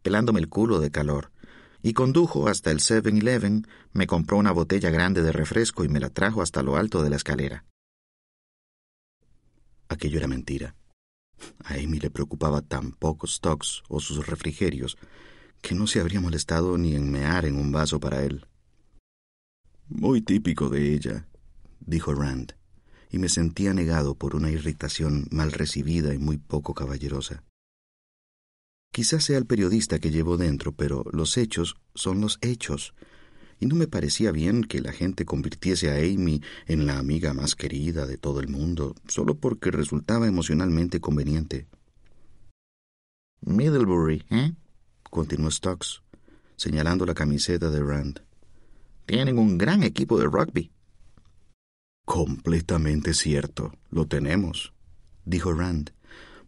[0.04, 1.32] pelándome el culo de calor,
[1.82, 6.10] y condujo hasta el 7-Eleven, me compró una botella grande de refresco y me la
[6.10, 7.64] trajo hasta lo alto de la escalera.
[9.88, 10.76] Aquello era mentira.
[11.64, 14.98] A Amy le preocupaba tan poco Stocks o sus refrigerios
[15.62, 18.46] que no se habría molestado ni en mear en un vaso para él.
[19.88, 21.28] Muy típico de ella,
[21.80, 22.52] dijo Rand,
[23.10, 27.42] y me sentía negado por una irritación mal recibida y muy poco caballerosa.
[28.94, 32.94] Quizás sea el periodista que llevo dentro, pero los hechos son los hechos.
[33.58, 37.56] Y no me parecía bien que la gente convirtiese a Amy en la amiga más
[37.56, 41.66] querida de todo el mundo, solo porque resultaba emocionalmente conveniente.
[43.40, 44.52] Middlebury, ¿eh?
[45.10, 46.02] continuó Stocks,
[46.54, 48.20] señalando la camiseta de Rand.
[49.06, 50.70] Tienen un gran equipo de rugby.
[52.04, 54.72] Completamente cierto, lo tenemos,
[55.24, 55.90] dijo Rand,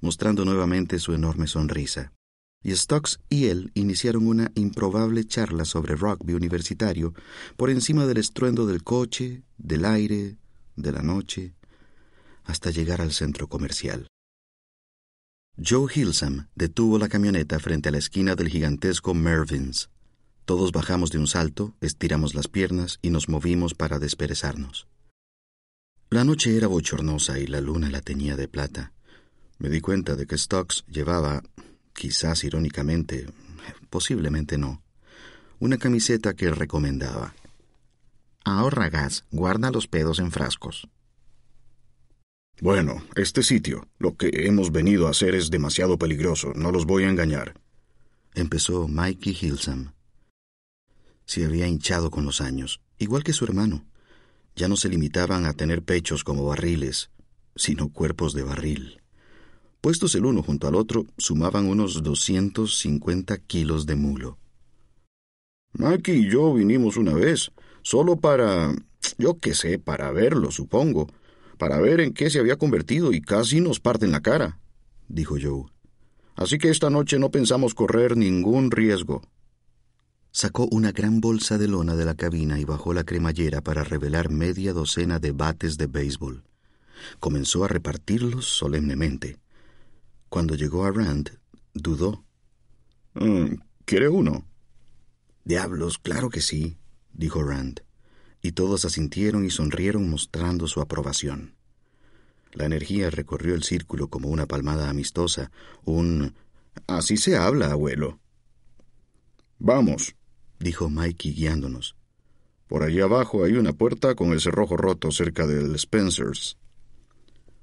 [0.00, 2.12] mostrando nuevamente su enorme sonrisa
[2.66, 7.14] y Stocks y él iniciaron una improbable charla sobre rugby universitario
[7.56, 10.36] por encima del estruendo del coche, del aire,
[10.74, 11.54] de la noche,
[12.42, 14.08] hasta llegar al centro comercial.
[15.64, 19.88] Joe Hilsam detuvo la camioneta frente a la esquina del gigantesco Mervyn's.
[20.44, 24.88] Todos bajamos de un salto, estiramos las piernas y nos movimos para desperezarnos.
[26.10, 28.92] La noche era bochornosa y la luna la teñía de plata.
[29.58, 31.44] Me di cuenta de que Stocks llevaba,
[31.96, 33.26] quizás irónicamente,
[33.90, 34.82] posiblemente no,
[35.58, 37.34] una camiseta que recomendaba.
[38.44, 40.88] Ahorra gas, guarda los pedos en frascos.
[42.60, 47.04] Bueno, este sitio, lo que hemos venido a hacer es demasiado peligroso, no los voy
[47.04, 47.54] a engañar.
[48.34, 49.92] Empezó Mikey Hilsam.
[51.24, 53.84] Se había hinchado con los años, igual que su hermano.
[54.54, 57.10] Ya no se limitaban a tener pechos como barriles,
[57.56, 59.02] sino cuerpos de barril.
[59.86, 64.36] Puestos el uno junto al otro, sumaban unos 250 kilos de mulo.
[65.74, 68.74] Maki y yo vinimos una vez, solo para...
[69.16, 71.06] yo qué sé, para verlo, supongo.
[71.56, 74.58] para ver en qué se había convertido y casi nos parten la cara,
[75.06, 75.66] dijo Joe.
[76.34, 79.22] Así que esta noche no pensamos correr ningún riesgo.
[80.32, 84.30] Sacó una gran bolsa de lona de la cabina y bajó la cremallera para revelar
[84.30, 86.42] media docena de bates de béisbol.
[87.20, 89.38] Comenzó a repartirlos solemnemente.
[90.28, 91.38] Cuando llegó a Rand,
[91.74, 92.24] dudó.
[93.14, 94.46] Mm, ¿Quiere uno?
[95.44, 96.76] Diablos, claro que sí,
[97.12, 97.82] dijo Rand,
[98.42, 101.54] y todos asintieron y sonrieron mostrando su aprobación.
[102.52, 105.50] La energía recorrió el círculo como una palmada amistosa,
[105.84, 106.34] un
[106.86, 108.20] Así se habla, abuelo.
[109.58, 110.14] Vamos,
[110.58, 111.96] dijo Mikey guiándonos.
[112.68, 116.58] Por allí abajo hay una puerta con el cerrojo roto cerca del Spencer's.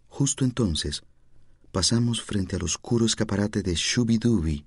[0.07, 1.03] Justo entonces
[1.73, 4.63] pasamos frente al oscuro escaparate de Shooby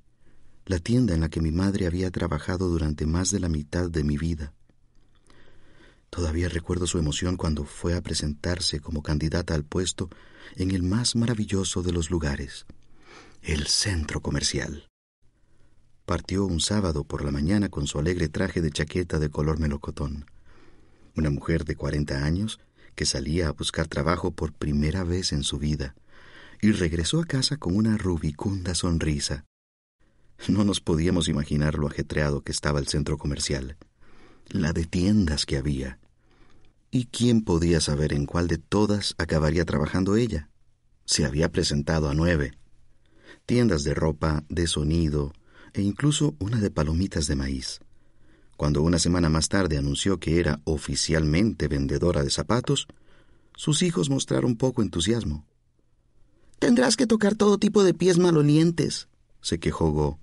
[0.64, 4.02] la tienda en la que mi madre había trabajado durante más de la mitad de
[4.02, 4.52] mi vida.
[6.10, 10.10] Todavía recuerdo su emoción cuando fue a presentarse como candidata al puesto
[10.56, 12.66] en el más maravilloso de los lugares,
[13.40, 14.88] el centro comercial.
[16.06, 20.26] Partió un sábado por la mañana con su alegre traje de chaqueta de color melocotón.
[21.14, 22.58] Una mujer de cuarenta años
[22.96, 25.94] que salía a buscar trabajo por primera vez en su vida
[26.60, 29.44] y regresó a casa con una rubicunda sonrisa.
[30.48, 33.76] No nos podíamos imaginar lo ajetreado que estaba el centro comercial,
[34.48, 35.98] la de tiendas que había.
[36.90, 40.48] ¿Y quién podía saber en cuál de todas acabaría trabajando ella?
[41.04, 42.52] Se había presentado a nueve.
[43.44, 45.32] Tiendas de ropa, de sonido,
[45.72, 47.80] e incluso una de palomitas de maíz.
[48.56, 52.86] Cuando una semana más tarde anunció que era oficialmente vendedora de zapatos,
[53.54, 55.44] sus hijos mostraron poco entusiasmo.
[56.58, 59.08] Tendrás que tocar todo tipo de pies malolientes,
[59.40, 60.18] se quejó Go.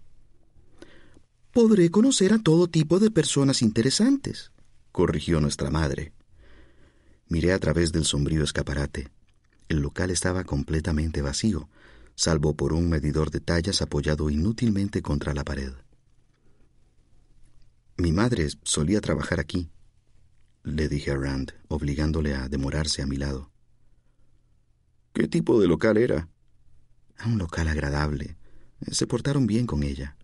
[1.51, 4.51] Podré conocer a todo tipo de personas interesantes,
[4.91, 6.11] corrigió nuestra madre.
[7.27, 9.09] Miré a través del sombrío escaparate.
[9.69, 11.69] El local estaba completamente vacío,
[12.15, 15.73] salvo por un medidor de tallas apoyado inútilmente contra la pared.
[17.97, 19.69] Mi madre solía trabajar aquí,
[20.63, 23.52] le dije a Rand, obligándole a demorarse a mi lado.
[25.13, 26.27] ¿Qué tipo de local era?
[27.25, 28.35] Un local agradable.
[28.91, 30.17] Se portaron bien con ella.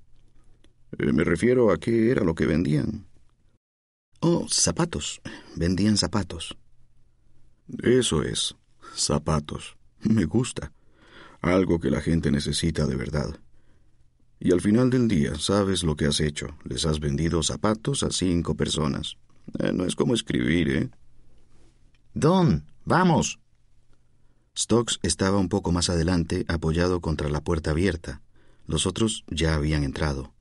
[0.97, 3.05] Eh, me refiero a qué era lo que vendían.
[4.19, 5.21] Oh, zapatos.
[5.55, 6.57] Vendían zapatos.
[7.83, 8.55] Eso es,
[8.95, 9.77] zapatos.
[10.01, 10.71] Me gusta
[11.41, 13.39] algo que la gente necesita de verdad.
[14.39, 16.57] Y al final del día, sabes lo que has hecho.
[16.63, 19.17] Les has vendido zapatos a cinco personas.
[19.59, 20.89] Eh, no es como escribir, ¿eh?
[22.13, 23.39] Don, vamos.
[24.59, 28.21] Stokes estaba un poco más adelante, apoyado contra la puerta abierta.
[28.67, 30.33] Los otros ya habían entrado.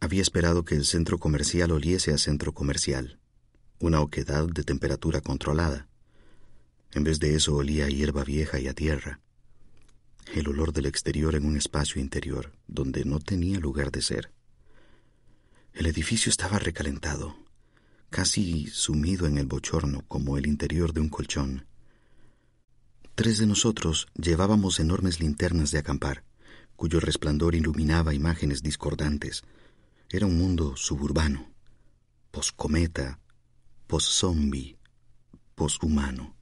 [0.00, 3.18] Había esperado que el centro comercial oliese a centro comercial,
[3.78, 5.88] una oquedad de temperatura controlada.
[6.92, 9.20] En vez de eso olía a hierba vieja y a tierra
[10.34, 14.32] el olor del exterior en un espacio interior donde no tenía lugar de ser.
[15.72, 17.36] El edificio estaba recalentado,
[18.10, 21.66] casi sumido en el bochorno como el interior de un colchón.
[23.16, 26.22] Tres de nosotros llevábamos enormes linternas de acampar,
[26.76, 29.42] cuyo resplandor iluminaba imágenes discordantes.
[30.10, 31.48] Era un mundo suburbano,
[32.30, 33.18] poscometa,
[33.86, 34.76] post-zombie,
[35.54, 36.36] poshumano.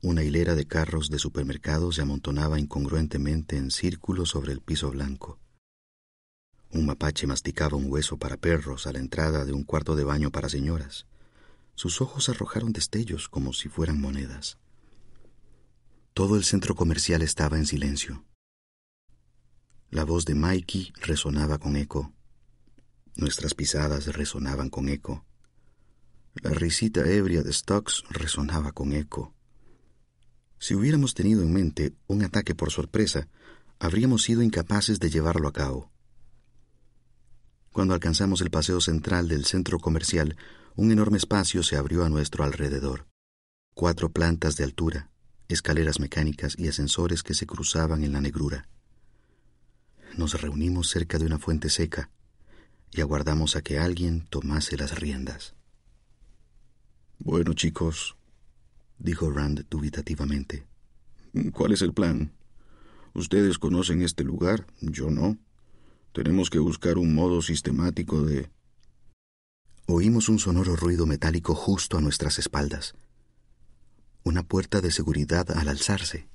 [0.00, 5.38] Una hilera de carros de supermercados se amontonaba incongruentemente en círculo sobre el piso blanco.
[6.70, 10.30] Un mapache masticaba un hueso para perros a la entrada de un cuarto de baño
[10.30, 11.04] para señoras.
[11.74, 14.56] Sus ojos arrojaron destellos como si fueran monedas.
[16.14, 18.26] Todo el centro comercial estaba en silencio.
[19.88, 22.12] La voz de Mikey resonaba con eco.
[23.16, 25.24] Nuestras pisadas resonaban con eco.
[26.34, 29.34] La risita ebria de Stocks resonaba con eco.
[30.58, 33.28] Si hubiéramos tenido en mente un ataque por sorpresa,
[33.78, 35.90] habríamos sido incapaces de llevarlo a cabo.
[37.72, 40.36] Cuando alcanzamos el paseo central del centro comercial,
[40.76, 43.06] un enorme espacio se abrió a nuestro alrededor.
[43.74, 45.11] Cuatro plantas de altura,
[45.52, 48.68] escaleras mecánicas y ascensores que se cruzaban en la negrura.
[50.16, 52.10] Nos reunimos cerca de una fuente seca
[52.90, 55.54] y aguardamos a que alguien tomase las riendas.
[57.18, 58.16] Bueno, chicos,
[58.98, 60.66] dijo Rand dubitativamente.
[61.52, 62.32] ¿Cuál es el plan?
[63.14, 65.38] Ustedes conocen este lugar, yo no.
[66.12, 68.50] Tenemos que buscar un modo sistemático de...
[69.86, 72.94] Oímos un sonoro ruido metálico justo a nuestras espaldas.
[74.24, 76.28] Una puerta de seguridad al alzarse.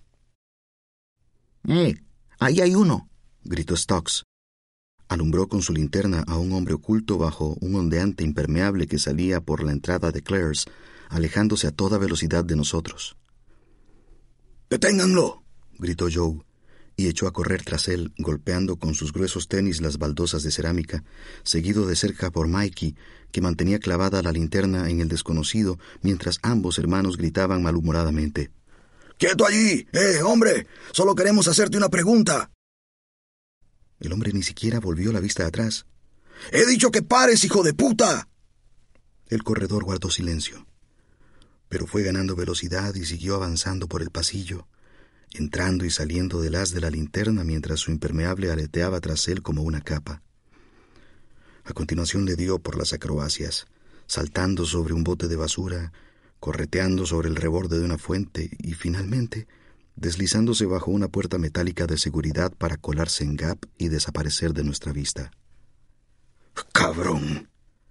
[1.68, 1.96] ¡Eh!
[2.40, 3.10] ¡Ahí hay uno!
[3.44, 4.24] gritó Stocks.
[5.08, 9.64] Alumbró con su linterna a un hombre oculto bajo un ondeante impermeable que salía por
[9.64, 10.66] la entrada de Claire's
[11.10, 13.18] alejándose a toda velocidad de nosotros.
[14.70, 15.44] ¡Deténganlo!
[15.80, 16.42] gritó Joe,
[16.98, 21.04] y echó a correr tras él, golpeando con sus gruesos tenis las baldosas de cerámica,
[21.43, 22.95] seguido de cerca por Mikey,
[23.32, 28.50] que mantenía clavada la linterna en el desconocido mientras ambos hermanos gritaban malhumoradamente.
[29.20, 29.88] ¡Quieto allí!
[29.93, 30.68] ¡Eh, hombre!
[30.91, 32.52] Solo queremos hacerte una pregunta.
[34.00, 35.86] El hombre ni siquiera volvió la vista atrás.
[36.52, 38.28] ¡He dicho que pares, hijo de puta!
[39.28, 40.66] El corredor guardó silencio,
[41.70, 44.68] pero fue ganando velocidad y siguió avanzando por el pasillo,
[45.34, 49.62] entrando y saliendo del haz de la linterna mientras su impermeable aleteaba tras él como
[49.62, 50.22] una capa.
[51.64, 53.68] A continuación le dio por las acrobacias,
[54.06, 55.92] saltando sobre un bote de basura,
[56.40, 59.48] correteando sobre el reborde de una fuente y finalmente
[59.96, 64.94] deslizándose bajo una puerta metálica de seguridad para colarse en Gap y desaparecer de nuestra
[64.94, 65.32] vista.
[66.72, 67.50] ¡Cabrón!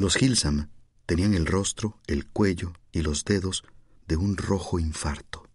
[0.00, 0.70] Los Hilsam
[1.04, 3.64] tenían el rostro, el cuello y los dedos
[4.08, 5.46] de un rojo infarto.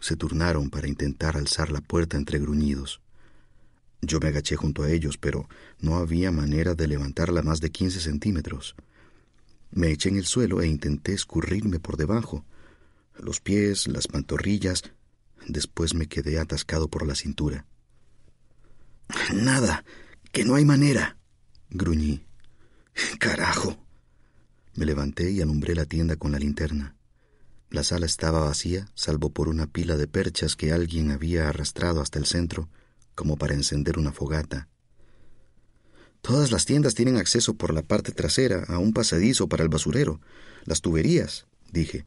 [0.00, 3.00] Se turnaron para intentar alzar la puerta entre gruñidos.
[4.02, 8.00] Yo me agaché junto a ellos, pero no había manera de levantarla más de quince
[8.00, 8.74] centímetros.
[9.70, 12.44] Me eché en el suelo e intenté escurrirme por debajo,
[13.16, 14.82] los pies, las pantorrillas.
[15.46, 17.64] Después me quedé atascado por la cintura.
[19.32, 19.84] Nada,
[20.32, 21.16] que no hay manera,
[21.70, 22.27] gruñí.
[23.18, 23.76] Carajo.
[24.74, 26.96] Me levanté y alumbré la tienda con la linterna.
[27.70, 32.18] La sala estaba vacía, salvo por una pila de perchas que alguien había arrastrado hasta
[32.18, 32.68] el centro,
[33.14, 34.68] como para encender una fogata.
[36.22, 40.20] Todas las tiendas tienen acceso por la parte trasera a un pasadizo para el basurero,
[40.64, 42.04] las tuberías, dije.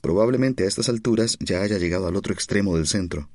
[0.00, 3.28] Probablemente a estas alturas ya haya llegado al otro extremo del centro.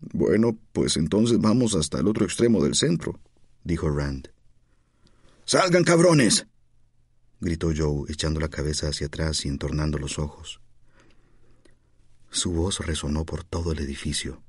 [0.00, 3.20] Bueno, pues entonces vamos hasta el otro extremo del centro,
[3.62, 4.33] dijo Rand.
[5.46, 6.46] ¡Salgan, cabrones!
[7.40, 10.60] gritó Joe, echando la cabeza hacia atrás y entornando los ojos.
[12.30, 14.42] Su voz resonó por todo el edificio.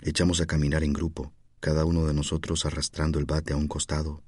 [0.00, 4.22] Echamos a caminar en grupo, cada uno de nosotros arrastrando el bate a un costado,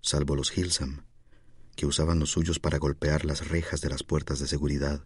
[0.00, 1.04] salvo los Hilsam,
[1.76, 5.04] que usaban los suyos para golpear las rejas de las puertas de seguridad,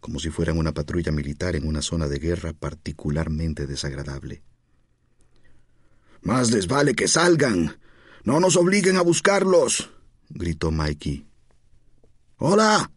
[0.00, 4.42] como si fueran una patrulla militar en una zona de guerra particularmente desagradable.
[6.22, 7.78] Más les vale que salgan,
[8.24, 9.90] no nos obliguen a buscarlos,
[10.28, 11.26] gritó Mikey.
[12.36, 12.90] ¡Hola!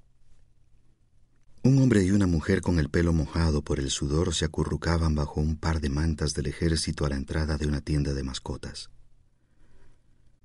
[1.64, 5.42] Un hombre y una mujer con el pelo mojado por el sudor se acurrucaban bajo
[5.42, 8.92] un par de mantas del ejército a la entrada de una tienda de mascotas.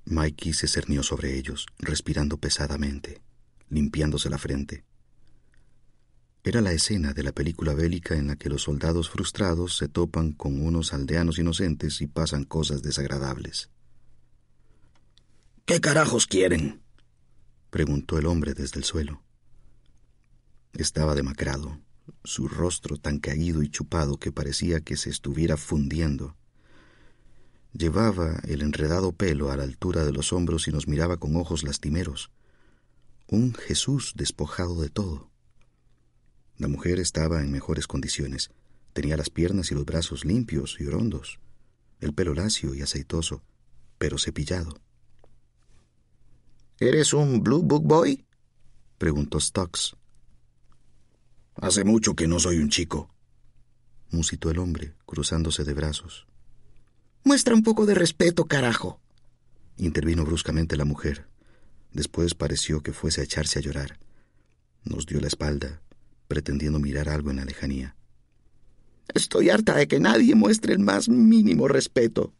[0.06, 3.20] Mikey se cernió sobre ellos, respirando pesadamente,
[3.68, 4.84] limpiándose la frente.
[6.42, 10.32] Era la escena de la película bélica en la que los soldados frustrados se topan
[10.32, 13.68] con unos aldeanos inocentes y pasan cosas desagradables.
[15.70, 16.82] ¿Qué carajos quieren?
[17.70, 19.22] preguntó el hombre desde el suelo.
[20.72, 21.78] Estaba demacrado,
[22.24, 26.34] su rostro tan caído y chupado que parecía que se estuviera fundiendo.
[27.72, 31.62] Llevaba el enredado pelo a la altura de los hombros y nos miraba con ojos
[31.62, 32.32] lastimeros.
[33.28, 35.30] Un Jesús despojado de todo.
[36.56, 38.50] La mujer estaba en mejores condiciones.
[38.92, 41.38] Tenía las piernas y los brazos limpios y rondos,
[42.00, 43.44] el pelo lacio y aceitoso,
[43.98, 44.80] pero cepillado.
[46.82, 48.24] ¿Eres un Blue Book Boy?
[48.96, 49.94] preguntó Stocks.
[51.56, 53.14] Hace mucho que no soy un chico,
[54.10, 56.26] musitó el hombre, cruzándose de brazos.
[57.22, 58.98] Muestra un poco de respeto, carajo.
[59.76, 61.28] Intervino bruscamente la mujer.
[61.92, 63.98] Después pareció que fuese a echarse a llorar.
[64.82, 65.82] Nos dio la espalda,
[66.28, 67.94] pretendiendo mirar algo en la lejanía.
[69.12, 72.32] Estoy harta de que nadie muestre el más mínimo respeto.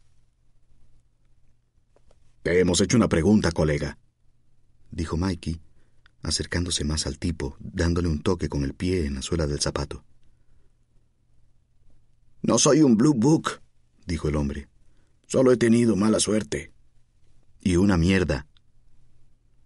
[2.43, 3.99] Te hemos hecho una pregunta, colega,
[4.91, 5.61] dijo Mikey,
[6.23, 10.05] acercándose más al tipo, dándole un toque con el pie en la suela del zapato.
[12.43, 13.61] No soy un Blue Book,
[14.07, 14.69] dijo el hombre.
[15.27, 16.73] Solo he tenido mala suerte.
[17.61, 18.47] Y una mierda.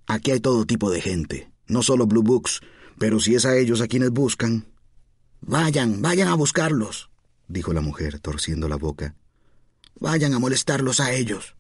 [0.07, 2.61] Aquí hay todo tipo de gente, no solo Blue Books,
[2.99, 4.67] pero si es a ellos a quienes buscan.
[5.41, 7.11] Vayan, vayan a buscarlos,
[7.49, 9.15] dijo la mujer, torciendo la boca.
[9.99, 11.55] Vayan a molestarlos a ellos.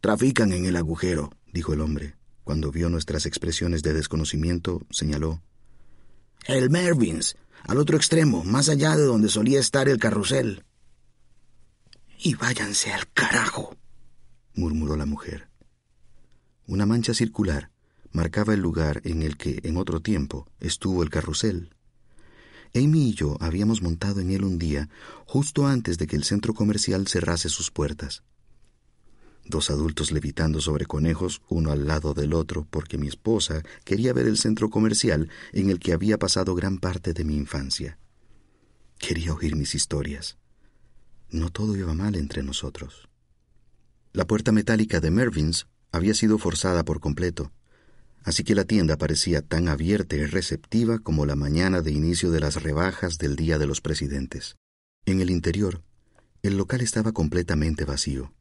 [0.00, 2.16] Trafican en el agujero, dijo el hombre.
[2.42, 5.40] Cuando vio nuestras expresiones de desconocimiento, señaló.
[6.46, 10.64] El Mervins, al otro extremo, más allá de donde solía estar el carrusel.
[12.18, 13.76] Y váyanse al carajo,
[14.54, 15.48] murmuró la mujer.
[16.66, 17.70] Una mancha circular
[18.10, 21.74] marcaba el lugar en el que en otro tiempo estuvo el carrusel.
[22.74, 24.88] Amy y yo habíamos montado en él un día,
[25.24, 28.24] justo antes de que el centro comercial cerrase sus puertas
[29.46, 34.26] dos adultos levitando sobre conejos uno al lado del otro porque mi esposa quería ver
[34.26, 37.98] el centro comercial en el que había pasado gran parte de mi infancia.
[38.98, 40.38] Quería oír mis historias.
[41.30, 43.08] No todo iba mal entre nosotros.
[44.12, 47.52] La puerta metálica de Mervyn's había sido forzada por completo,
[48.22, 52.40] así que la tienda parecía tan abierta y receptiva como la mañana de inicio de
[52.40, 54.56] las rebajas del Día de los Presidentes.
[55.04, 55.82] En el interior,
[56.42, 58.32] el local estaba completamente vacío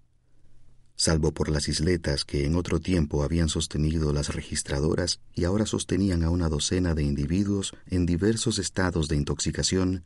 [0.95, 6.23] salvo por las isletas que en otro tiempo habían sostenido las registradoras y ahora sostenían
[6.23, 10.05] a una docena de individuos en diversos estados de intoxicación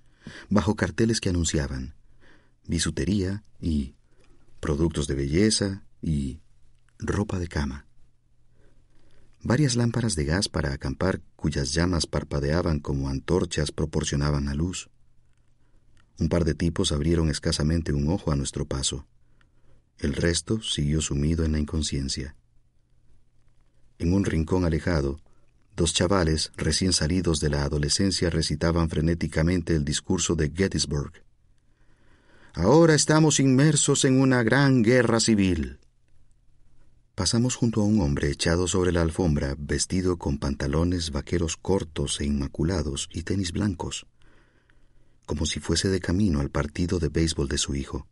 [0.50, 1.96] bajo carteles que anunciaban
[2.68, 3.96] bisutería y
[4.60, 6.40] productos de belleza y
[7.00, 7.88] ropa de cama.
[9.42, 14.90] Varias lámparas de gas para acampar cuyas llamas parpadeaban como antorchas proporcionaban la luz.
[16.20, 19.08] Un par de tipos abrieron escasamente un ojo a nuestro paso.
[20.00, 22.36] El resto siguió sumido en la inconsciencia.
[23.98, 25.20] En un rincón alejado,
[25.76, 31.14] dos chavales recién salidos de la adolescencia recitaban frenéticamente el discurso de Gettysburg.
[32.54, 35.80] Ahora estamos inmersos en una gran guerra civil.
[37.16, 42.26] Pasamos junto a un hombre echado sobre la alfombra, vestido con pantalones vaqueros cortos e
[42.26, 44.06] inmaculados y tenis blancos,
[45.26, 48.08] como si fuese de camino al partido de béisbol de su hijo.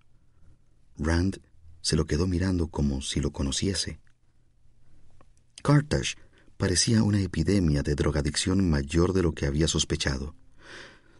[0.98, 1.40] Rand
[1.86, 4.00] se lo quedó mirando como si lo conociese.
[5.62, 6.16] Carthage
[6.58, 10.34] parecía una epidemia de drogadicción mayor de lo que había sospechado.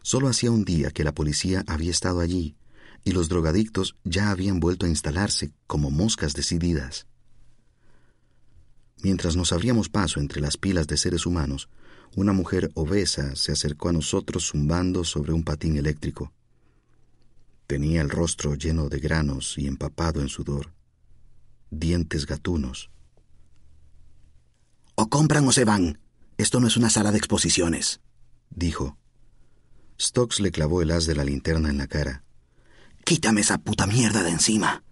[0.02, 2.56] Solo hacía un día que la policía había estado allí
[3.04, 7.06] y los drogadictos ya habían vuelto a instalarse como moscas decididas.
[9.04, 11.68] Mientras nos abríamos paso entre las pilas de seres humanos,
[12.16, 16.32] una mujer obesa se acercó a nosotros zumbando sobre un patín eléctrico.
[17.66, 20.72] Tenía el rostro lleno de granos y empapado en sudor,
[21.70, 22.90] dientes gatunos.
[24.94, 25.98] O compran o se van.
[26.38, 28.00] Esto no es una sala de exposiciones,
[28.50, 28.98] dijo.
[30.00, 32.22] Stokes le clavó el haz de la linterna en la cara.
[33.04, 34.84] Quítame esa puta mierda de encima.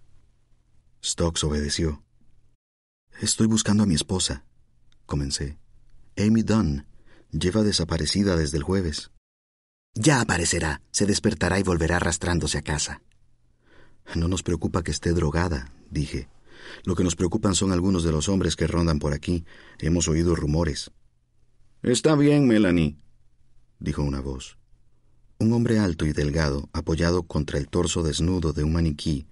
[1.03, 2.03] Stokes obedeció.
[3.21, 4.43] Estoy buscando a mi esposa,
[5.05, 5.59] comencé.
[6.17, 6.87] Amy Dunn
[7.31, 9.11] lleva desaparecida desde el jueves.
[9.95, 13.01] Ya aparecerá, se despertará y volverá arrastrándose a casa.
[14.13, 16.27] No nos preocupa que esté drogada, dije.
[16.83, 19.45] Lo que nos preocupan son algunos de los hombres que rondan por aquí.
[19.79, 20.91] Hemos oído rumores.
[21.81, 22.97] Está bien, Melanie,
[23.79, 24.57] dijo una voz.
[25.37, 29.27] Un hombre alto y delgado, apoyado contra el torso desnudo de un maniquí,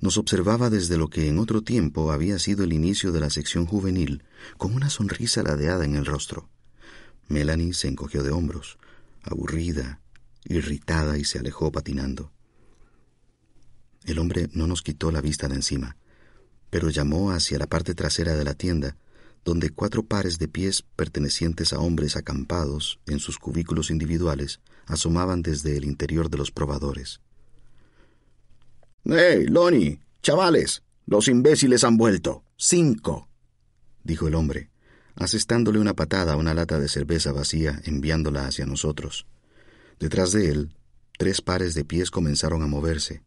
[0.00, 3.66] nos observaba desde lo que en otro tiempo había sido el inicio de la sección
[3.66, 4.24] juvenil,
[4.56, 6.48] con una sonrisa ladeada en el rostro.
[7.28, 8.78] Melanie se encogió de hombros,
[9.22, 10.00] aburrida,
[10.48, 12.32] irritada y se alejó patinando.
[14.04, 15.96] El hombre no nos quitó la vista de encima,
[16.70, 18.96] pero llamó hacia la parte trasera de la tienda,
[19.44, 25.76] donde cuatro pares de pies pertenecientes a hombres acampados en sus cubículos individuales asomaban desde
[25.76, 27.20] el interior de los probadores.
[29.04, 30.00] ¡Hey, Lonnie!
[30.22, 30.82] ¡Chavales!
[31.06, 32.44] Los imbéciles han vuelto.
[32.56, 33.28] Cinco.
[34.04, 34.70] dijo el hombre,
[35.14, 39.26] asestándole una patada a una lata de cerveza vacía, enviándola hacia nosotros.
[39.98, 40.76] Detrás de él,
[41.18, 43.22] tres pares de pies comenzaron a moverse.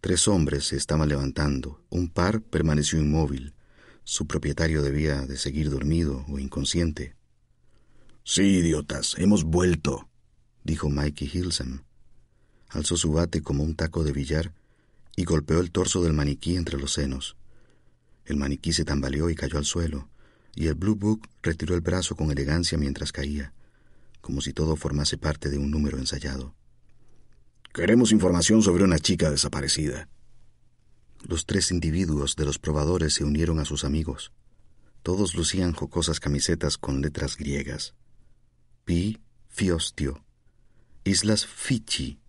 [0.00, 1.84] Tres hombres se estaban levantando.
[1.88, 3.54] Un par permaneció inmóvil.
[4.02, 7.14] Su propietario debía de seguir dormido o inconsciente.
[8.24, 10.08] Sí, idiotas, hemos vuelto,
[10.64, 11.84] dijo Mikey Hilsam.
[12.68, 14.52] Alzó su bate como un taco de billar
[15.14, 17.36] y golpeó el torso del maniquí entre los senos.
[18.24, 20.08] El maniquí se tambaleó y cayó al suelo,
[20.56, 23.52] y el Blue Book retiró el brazo con elegancia mientras caía
[24.20, 26.54] como si todo formase parte de un número ensayado.
[27.72, 30.08] Queremos información sobre una chica desaparecida.
[31.22, 34.32] Los tres individuos de los probadores se unieron a sus amigos.
[35.02, 37.94] Todos lucían jocosas camisetas con letras griegas.
[38.84, 40.24] Pi Fiostio.
[41.04, 42.20] Islas Fichi.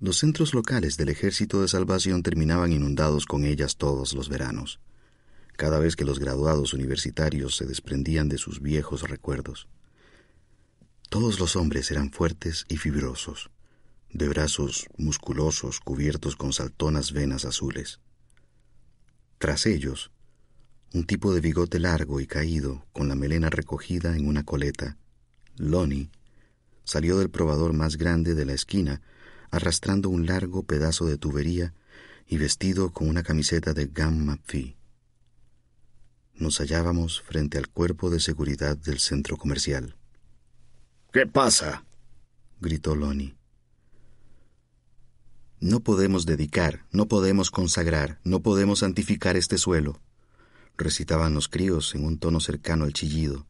[0.00, 4.80] Los centros locales del Ejército de Salvación terminaban inundados con ellas todos los veranos,
[5.56, 9.68] cada vez que los graduados universitarios se desprendían de sus viejos recuerdos.
[11.14, 13.52] Todos los hombres eran fuertes y fibrosos,
[14.12, 18.00] de brazos musculosos cubiertos con saltonas venas azules.
[19.38, 20.10] Tras ellos,
[20.92, 24.96] Un tipo de bigote largo y caído, con la melena recogida en una coleta,
[25.56, 26.10] Lonnie,
[26.82, 29.00] salió del probador más grande de la esquina,
[29.52, 31.74] arrastrando un largo pedazo de tubería
[32.26, 34.76] y vestido con una camiseta de Gamma Phi.
[36.34, 39.94] Nos hallábamos frente al cuerpo de seguridad del centro comercial.
[41.14, 41.84] ¿Qué pasa?
[42.60, 43.36] gritó Lonnie.
[45.60, 50.00] No podemos dedicar, no podemos consagrar, no podemos santificar este suelo,
[50.76, 53.46] recitaban los críos en un tono cercano al chillido.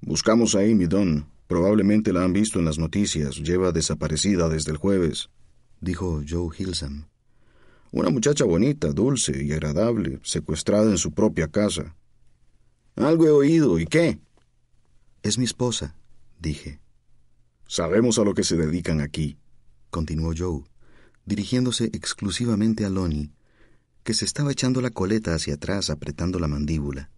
[0.00, 1.26] Buscamos a Amy Dunn.
[1.48, 3.38] Probablemente la han visto en las noticias.
[3.38, 5.30] Lleva desaparecida desde el jueves,
[5.80, 7.08] dijo Joe Hilsam.
[7.90, 11.96] Una muchacha bonita, dulce y agradable, secuestrada en su propia casa.
[12.94, 14.20] Algo he oído, ¿y qué?
[15.26, 15.96] Es mi esposa,
[16.38, 16.78] dije.
[17.66, 19.38] Sabemos a lo que se dedican aquí,
[19.90, 20.62] continuó Joe,
[21.24, 23.32] dirigiéndose exclusivamente a Lonnie,
[24.04, 27.10] que se estaba echando la coleta hacia atrás apretando la mandíbula.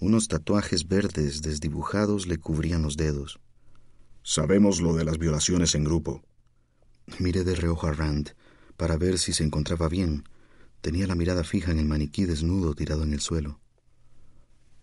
[0.00, 3.38] Unos tatuajes verdes desdibujados le cubrían los dedos.
[4.22, 6.22] Sabemos lo de las violaciones en grupo.
[7.18, 8.30] Miré de reojo a Rand
[8.78, 10.24] para ver si se encontraba bien.
[10.80, 13.60] Tenía la mirada fija en el maniquí desnudo tirado en el suelo.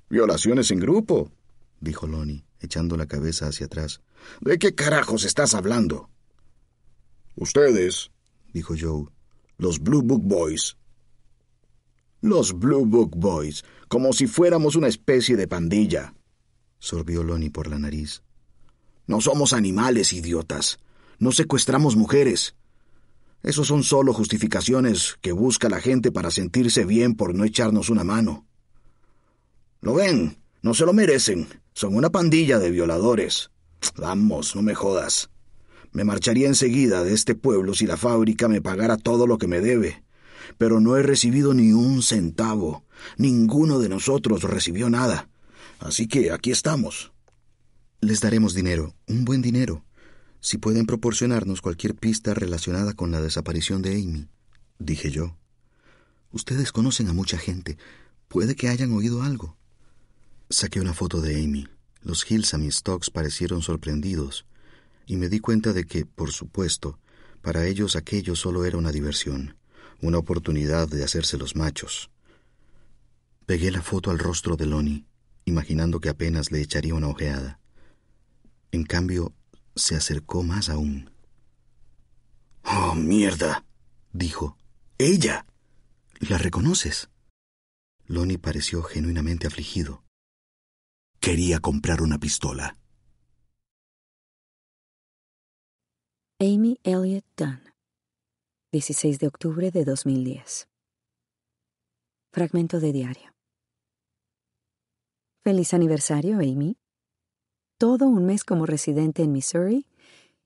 [0.07, 1.32] ¿Violaciones en grupo?
[1.82, 4.01] dijo Lonnie, echando la cabeza hacia atrás.
[4.41, 6.10] ¿De qué carajos estás hablando?
[7.36, 8.12] Ustedes,
[8.53, 9.07] dijo Joe,
[9.57, 10.78] los Blue Book Boys.
[12.22, 16.14] Los Blue Book Boys, como si fuéramos una especie de pandilla.
[16.80, 18.24] Sorbió Lonnie por la nariz.
[19.07, 20.80] No somos animales, idiotas.
[21.18, 22.55] No secuestramos mujeres.
[23.41, 28.03] Esos son solo justificaciones que busca la gente para sentirse bien por no echarnos una
[28.03, 28.45] mano.
[29.82, 30.38] ¿Lo ven?
[30.62, 31.47] No se lo merecen.
[31.80, 33.51] Son una pandilla de violadores.
[33.95, 35.30] Vamos, no me jodas.
[35.93, 39.61] Me marcharía enseguida de este pueblo si la fábrica me pagara todo lo que me
[39.61, 40.03] debe.
[40.57, 42.84] Pero no he recibido ni un centavo.
[43.15, 45.30] Ninguno de nosotros recibió nada.
[45.80, 47.13] Así que aquí estamos.
[48.01, 49.86] Les daremos dinero, un buen dinero
[50.41, 54.27] si pueden proporcionarnos cualquier pista relacionada con la desaparición de Amy,
[54.80, 55.38] dije yo.
[56.34, 57.77] Ustedes conocen a mucha gente.
[58.27, 59.59] Puede que hayan oído algo.
[60.51, 61.67] Saqué una foto de Amy.
[62.01, 64.47] Los Hills y Stocks parecieron sorprendidos,
[65.05, 66.97] y me di cuenta de que, por supuesto,
[67.43, 69.57] para ellos aquello solo era una diversión,
[70.01, 72.09] una oportunidad de hacerse los machos.
[73.45, 75.05] Pegué la foto al rostro de Lonnie,
[75.45, 77.59] imaginando que apenas le echaría una ojeada.
[78.71, 79.33] En cambio,
[79.75, 81.11] se acercó más aún.
[82.63, 83.65] Oh, mierda,
[84.13, 84.57] dijo.
[84.97, 85.45] Ella.
[86.19, 87.09] ¿La reconoces?
[88.07, 90.03] Lonnie pareció genuinamente afligido.
[91.30, 92.75] Quería comprar una pistola.
[96.39, 97.61] Amy Elliott Dunn,
[98.71, 100.67] 16 de octubre de 2010.
[102.34, 103.32] Fragmento de diario.
[105.43, 106.80] Feliz aniversario, Amy
[107.77, 109.86] todo un mes como residente en Missouri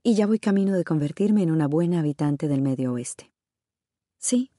[0.04, 3.32] y ya voy camino de convertirme en una buena habitante del medio oeste.
[4.20, 4.52] Sí,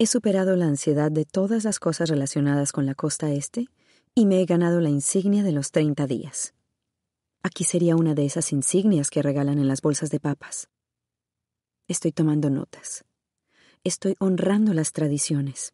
[0.00, 3.68] he superado la ansiedad de todas las cosas relacionadas con la costa este
[4.14, 6.54] y me he ganado la insignia de los 30 días.
[7.42, 10.68] Aquí sería una de esas insignias que regalan en las bolsas de papas.
[11.88, 13.04] Estoy tomando notas.
[13.82, 15.72] Estoy honrando las tradiciones.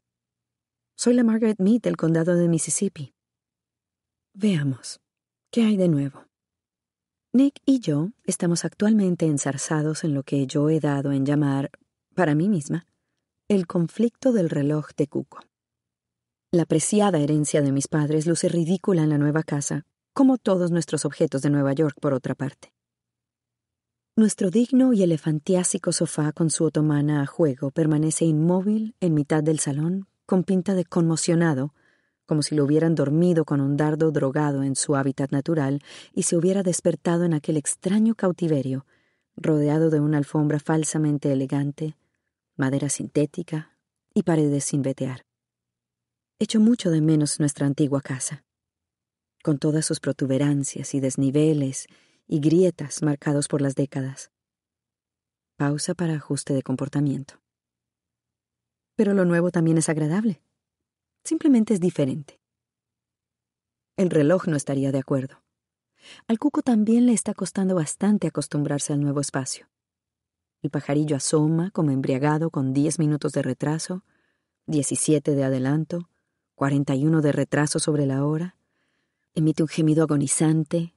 [0.94, 3.14] Soy la Margaret Mead del condado de Mississippi.
[4.32, 5.00] Veamos,
[5.50, 6.26] ¿qué hay de nuevo?
[7.32, 11.70] Nick y yo estamos actualmente enzarzados en lo que yo he dado en llamar,
[12.14, 12.86] para mí misma,
[13.48, 15.40] el conflicto del reloj de Cuco.
[16.56, 19.84] La preciada herencia de mis padres luce ridícula en la nueva casa,
[20.14, 22.72] como todos nuestros objetos de Nueva York, por otra parte.
[24.16, 29.58] Nuestro digno y elefantiásico sofá con su otomana a juego permanece inmóvil en mitad del
[29.58, 31.74] salón, con pinta de conmocionado,
[32.24, 35.82] como si lo hubieran dormido con un dardo drogado en su hábitat natural
[36.14, 38.86] y se hubiera despertado en aquel extraño cautiverio,
[39.36, 41.98] rodeado de una alfombra falsamente elegante,
[42.56, 43.76] madera sintética
[44.14, 45.25] y paredes sin vetear.
[46.38, 48.44] Echo mucho de menos nuestra antigua casa,
[49.42, 51.86] con todas sus protuberancias y desniveles
[52.26, 54.30] y grietas marcados por las décadas.
[55.56, 57.40] Pausa para ajuste de comportamiento.
[58.96, 60.42] Pero lo nuevo también es agradable.
[61.24, 62.38] Simplemente es diferente.
[63.96, 65.42] El reloj no estaría de acuerdo.
[66.28, 69.70] Al cuco también le está costando bastante acostumbrarse al nuevo espacio.
[70.60, 74.04] El pajarillo asoma como embriagado con diez minutos de retraso,
[74.66, 76.10] diecisiete de adelanto,
[76.56, 78.56] cuarenta y uno de retraso sobre la hora.
[79.34, 80.94] Emite un gemido agonizante.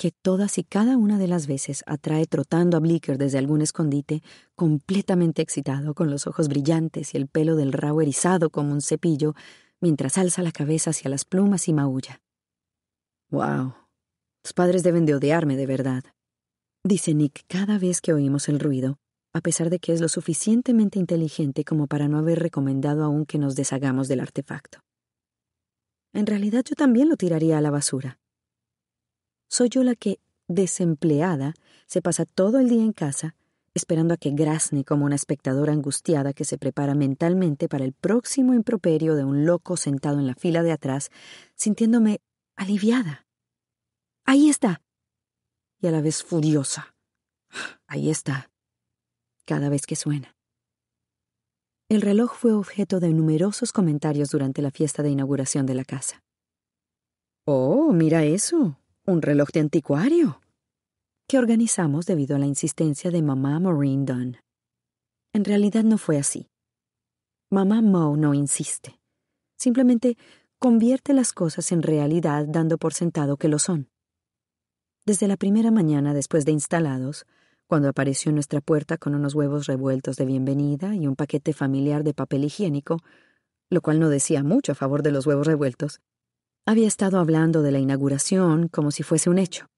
[0.00, 4.22] que todas y cada una de las veces atrae trotando a Blicker desde algún escondite,
[4.54, 9.34] completamente excitado, con los ojos brillantes y el pelo del rabo erizado como un cepillo,
[9.78, 12.22] mientras alza la cabeza hacia las plumas y maulla.
[13.30, 13.74] ¡Wow!
[14.42, 16.04] Tus padres deben de odiarme de verdad,
[16.82, 18.96] dice Nick cada vez que oímos el ruido,
[19.32, 23.38] a pesar de que es lo suficientemente inteligente como para no haber recomendado aún que
[23.38, 24.80] nos deshagamos del artefacto.
[26.12, 28.18] En realidad yo también lo tiraría a la basura.
[29.48, 30.18] Soy yo la que,
[30.48, 31.54] desempleada,
[31.86, 33.36] se pasa todo el día en casa,
[33.74, 38.54] esperando a que grazne como una espectadora angustiada que se prepara mentalmente para el próximo
[38.54, 41.10] improperio de un loco sentado en la fila de atrás,
[41.54, 42.20] sintiéndome
[42.56, 43.26] aliviada.
[44.24, 44.82] Ahí está.
[45.80, 46.94] Y a la vez furiosa.
[47.86, 48.50] Ahí está.
[49.50, 50.36] Cada vez que suena.
[51.88, 56.22] El reloj fue objeto de numerosos comentarios durante la fiesta de inauguración de la casa.
[57.48, 60.40] Oh, mira eso, un reloj de anticuario,
[61.26, 64.36] que organizamos debido a la insistencia de mamá Maureen Dunn.
[65.32, 66.46] En realidad no fue así.
[67.50, 69.00] Mamá Mo no insiste.
[69.58, 70.16] Simplemente
[70.60, 73.90] convierte las cosas en realidad dando por sentado que lo son.
[75.06, 77.26] Desde la primera mañana después de instalados,
[77.70, 82.02] cuando apareció en nuestra puerta con unos huevos revueltos de bienvenida y un paquete familiar
[82.02, 82.98] de papel higiénico,
[83.68, 86.00] lo cual no decía mucho a favor de los huevos revueltos,
[86.66, 89.68] había estado hablando de la inauguración como si fuese un hecho.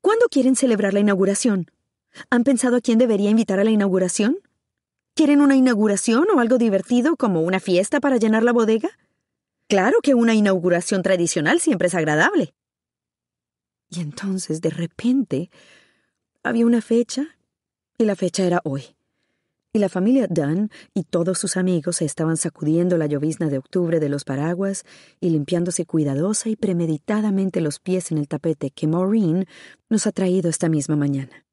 [0.00, 1.70] ¿Cuándo quieren celebrar la inauguración?
[2.30, 4.38] ¿Han pensado a quién debería invitar a la inauguración?
[5.14, 8.90] ¿Quieren una inauguración o algo divertido como una fiesta para llenar la bodega?
[9.68, 12.54] Claro que una inauguración tradicional siempre es agradable.
[13.88, 15.50] Y entonces, de repente,
[16.42, 17.36] había una fecha
[17.98, 18.96] y la fecha era hoy
[19.72, 24.00] y la familia Dunn y todos sus amigos se estaban sacudiendo la llovizna de octubre
[24.00, 24.84] de los paraguas
[25.20, 29.46] y limpiándose cuidadosa y premeditadamente los pies en el tapete que Maureen
[29.88, 31.46] nos ha traído esta misma mañana.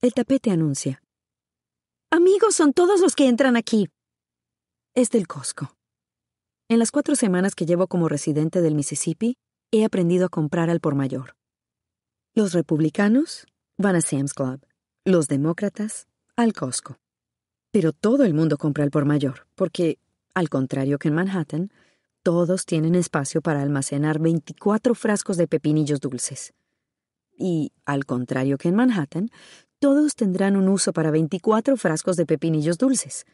[0.00, 1.02] El tapete anuncia.
[2.10, 3.88] Amigos son todos los que entran aquí.
[4.94, 5.74] Es del Costco.
[6.68, 9.36] En las cuatro semanas que llevo como residente del Mississippi,
[9.72, 11.34] he aprendido a comprar al por mayor.
[12.34, 13.46] Los republicanos
[13.78, 14.60] van a Sam's Club.
[15.04, 16.06] Los demócratas
[16.36, 16.98] al Costco.
[17.70, 19.98] Pero todo el mundo compra al por mayor, porque,
[20.34, 21.72] al contrario que en Manhattan,
[22.22, 26.52] todos tienen espacio para almacenar 24 frascos de pepinillos dulces.
[27.36, 29.30] Y, al contrario que en Manhattan,
[29.80, 33.24] todos tendrán un uso para 24 frascos de pepinillos dulces.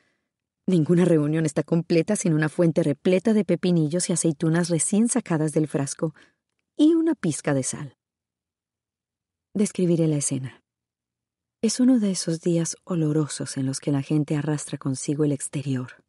[0.66, 5.68] Ninguna reunión está completa sin una fuente repleta de pepinillos y aceitunas recién sacadas del
[5.68, 6.14] frasco
[6.76, 7.97] y una pizca de sal.
[9.59, 10.63] Describiré la escena.
[11.63, 16.05] Es uno de esos días olorosos en los que la gente arrastra consigo el exterior,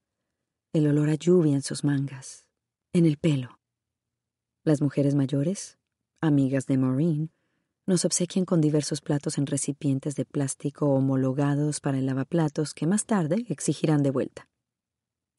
[0.71, 2.45] el olor a lluvia en sus mangas,
[2.93, 3.59] en el pelo.
[4.63, 5.79] Las mujeres mayores,
[6.21, 7.31] amigas de Maureen,
[7.87, 13.07] nos obsequian con diversos platos en recipientes de plástico homologados para el lavaplatos que más
[13.07, 14.47] tarde exigirán de vuelta.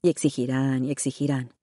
[0.03, 1.55] Y exigirán y exigirán.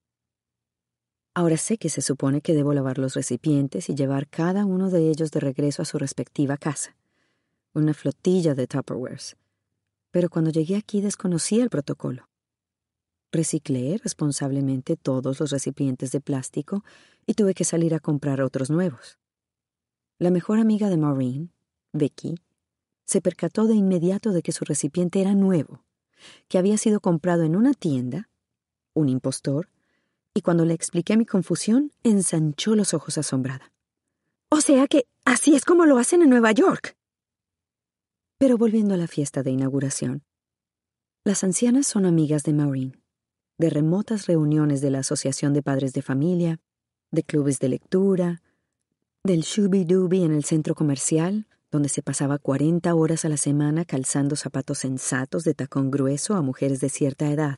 [1.37, 5.07] Ahora sé que se supone que debo lavar los recipientes y llevar cada uno de
[5.07, 6.95] ellos de regreso a su respectiva casa
[7.75, 9.37] una flotilla de Tupperwares.
[10.09, 12.27] Pero cuando llegué aquí desconocía el protocolo.
[13.31, 16.83] Reciclé responsablemente todos los recipientes de plástico
[17.27, 19.19] y tuve que salir a comprar otros nuevos.
[20.17, 21.51] La mejor amiga de Maureen,
[21.93, 22.39] Becky,
[23.05, 25.83] se percató de inmediato de que su recipiente era nuevo,
[26.47, 28.27] que había sido comprado en una tienda,
[28.95, 29.69] un impostor,
[30.37, 33.71] y cuando le expliqué mi confusión, ensanchó los ojos asombrada.
[34.49, 36.95] O sea que así es como lo hacen en Nueva York.
[38.37, 40.21] Pero volviendo a la fiesta de inauguración,
[41.23, 43.01] las ancianas son amigas de Maureen,
[43.57, 46.59] de remotas reuniones de la Asociación de Padres de Familia,
[47.09, 48.43] de clubes de lectura,
[49.23, 54.35] del Shooby-Dooby en el centro comercial, donde se pasaba 40 horas a la semana calzando
[54.35, 57.57] zapatos sensatos de tacón grueso a mujeres de cierta edad.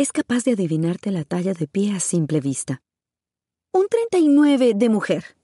[0.00, 2.80] Es capaz de adivinarte la talla de pie a simple vista.
[3.70, 5.36] Un 39 de mujer.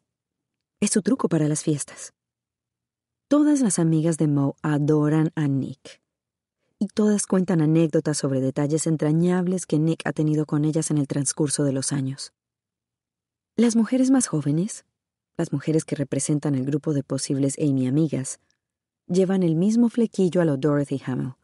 [0.80, 2.14] Es su truco para las fiestas.
[3.28, 6.00] Todas las amigas de Mo adoran a Nick.
[6.78, 11.06] Y todas cuentan anécdotas sobre detalles entrañables que Nick ha tenido con ellas en el
[11.06, 12.32] transcurso de los años.
[13.56, 14.86] Las mujeres más jóvenes,
[15.36, 18.40] las mujeres que representan el grupo de posibles Amy amigas,
[19.06, 21.34] llevan el mismo flequillo a lo Dorothy Hamill,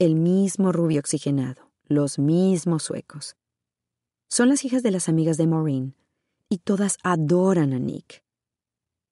[0.00, 3.36] el mismo rubio oxigenado, los mismos suecos.
[4.28, 5.94] Son las hijas de las amigas de Maureen,
[6.48, 8.22] y todas adoran a Nick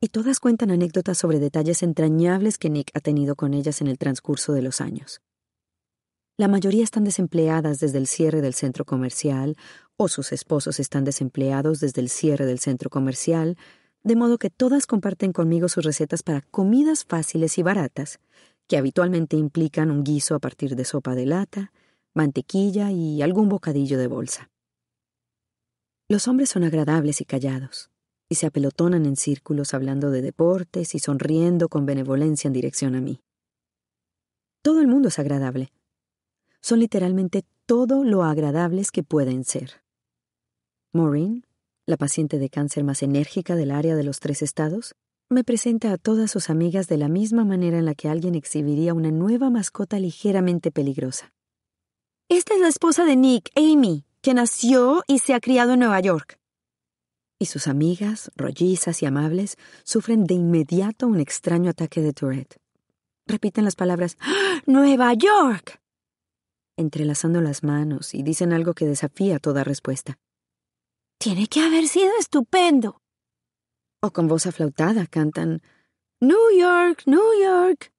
[0.03, 3.99] y todas cuentan anécdotas sobre detalles entrañables que Nick ha tenido con ellas en el
[3.99, 5.21] transcurso de los años.
[6.39, 9.57] La mayoría están desempleadas desde el cierre del centro comercial,
[9.99, 13.59] o sus esposos están desempleados desde el cierre del centro comercial,
[14.03, 18.21] de modo que todas comparten conmigo sus recetas para comidas fáciles y baratas,
[18.69, 21.73] que habitualmente implican un guiso a partir de sopa de lata,
[22.15, 24.51] mantequilla y algún bocadillo de bolsa.
[26.09, 27.91] Los hombres son agradables y callados,
[28.29, 33.01] y se apelotonan en círculos hablando de deportes y sonriendo con benevolencia en dirección a
[33.01, 33.21] mí.
[34.63, 35.73] Todo el mundo es agradable.
[36.61, 39.83] Son literalmente todo lo agradables que pueden ser.
[40.93, 41.47] Maureen,
[41.87, 44.95] la paciente de cáncer más enérgica del área de los tres estados,
[45.29, 48.95] me presenta a todas sus amigas de la misma manera en la que alguien exhibiría
[48.95, 51.33] una nueva mascota ligeramente peligrosa.
[52.31, 55.99] Esta es la esposa de Nick, Amy, que nació y se ha criado en Nueva
[55.99, 56.39] York.
[57.41, 62.61] Y sus amigas, rollizas y amables, sufren de inmediato un extraño ataque de Tourette.
[63.27, 64.63] Repiten las palabras ¡Ah!
[64.67, 65.81] Nueva York,
[66.77, 70.17] entrelazando las manos y dicen algo que desafía toda respuesta.
[71.19, 73.03] Tiene que haber sido estupendo.
[74.03, 75.63] O con voz aflautada cantan
[76.21, 77.93] New York, New York,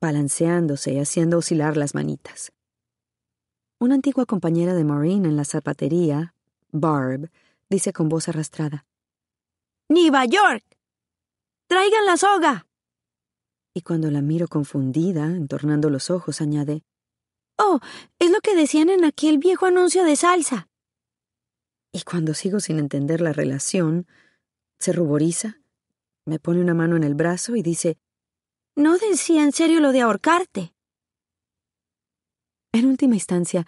[0.00, 2.50] balanceándose y haciendo oscilar las manitas.
[3.78, 6.34] Una antigua compañera de Maureen en la zapatería,
[6.72, 7.30] Barb,
[7.68, 8.86] dice con voz arrastrada
[9.90, 10.64] Nueva York.
[11.66, 12.66] Traigan la soga.
[13.74, 16.84] Y cuando la miro confundida, entornando los ojos, añade
[17.58, 17.80] Oh,
[18.18, 20.68] es lo que decían en aquel viejo anuncio de salsa.
[21.92, 24.06] Y cuando sigo sin entender la relación,
[24.78, 25.60] se ruboriza,
[26.24, 27.98] me pone una mano en el brazo y dice,
[28.74, 30.75] No decía en serio lo de ahorcarte.
[32.76, 33.66] En última instancia,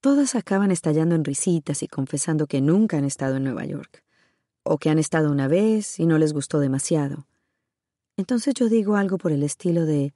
[0.00, 4.04] todas acaban estallando en risitas y confesando que nunca han estado en Nueva York,
[4.62, 7.26] o que han estado una vez y no les gustó demasiado.
[8.16, 10.14] Entonces yo digo algo por el estilo de,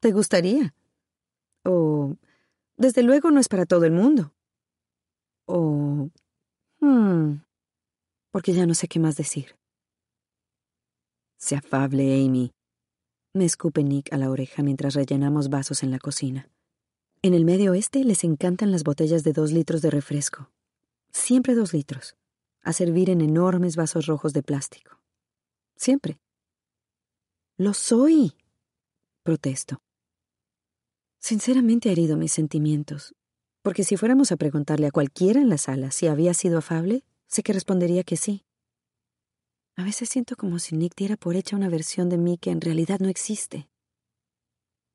[0.00, 0.74] ¿te gustaría?
[1.64, 2.16] O,
[2.76, 4.34] desde luego no es para todo el mundo.
[5.46, 6.10] O,
[6.80, 7.44] Hmm.
[8.32, 9.54] Porque ya no sé qué más decir.
[11.38, 12.50] Sea afable, Amy.
[13.32, 16.50] Me escupe Nick a la oreja mientras rellenamos vasos en la cocina.
[17.24, 20.50] En el medio oeste les encantan las botellas de dos litros de refresco.
[21.10, 22.16] Siempre dos litros.
[22.60, 25.00] A servir en enormes vasos rojos de plástico.
[25.74, 26.18] Siempre.
[27.56, 28.34] Lo soy.
[29.22, 29.80] Protesto.
[31.18, 33.14] Sinceramente ha herido mis sentimientos,
[33.62, 37.42] porque si fuéramos a preguntarle a cualquiera en la sala si había sido afable, sé
[37.42, 38.44] que respondería que sí.
[39.76, 42.60] A veces siento como si Nick diera por hecha una versión de mí que en
[42.60, 43.70] realidad no existe.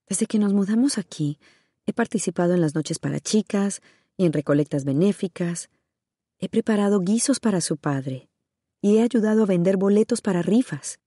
[0.07, 1.39] Desde que nos mudamos aquí,
[1.89, 3.81] he participado en las noches para chicas
[4.15, 5.69] y en recolectas benéficas.
[6.39, 8.29] He preparado guisos para su padre
[8.81, 10.99] y he ayudado a vender boletos para rifas.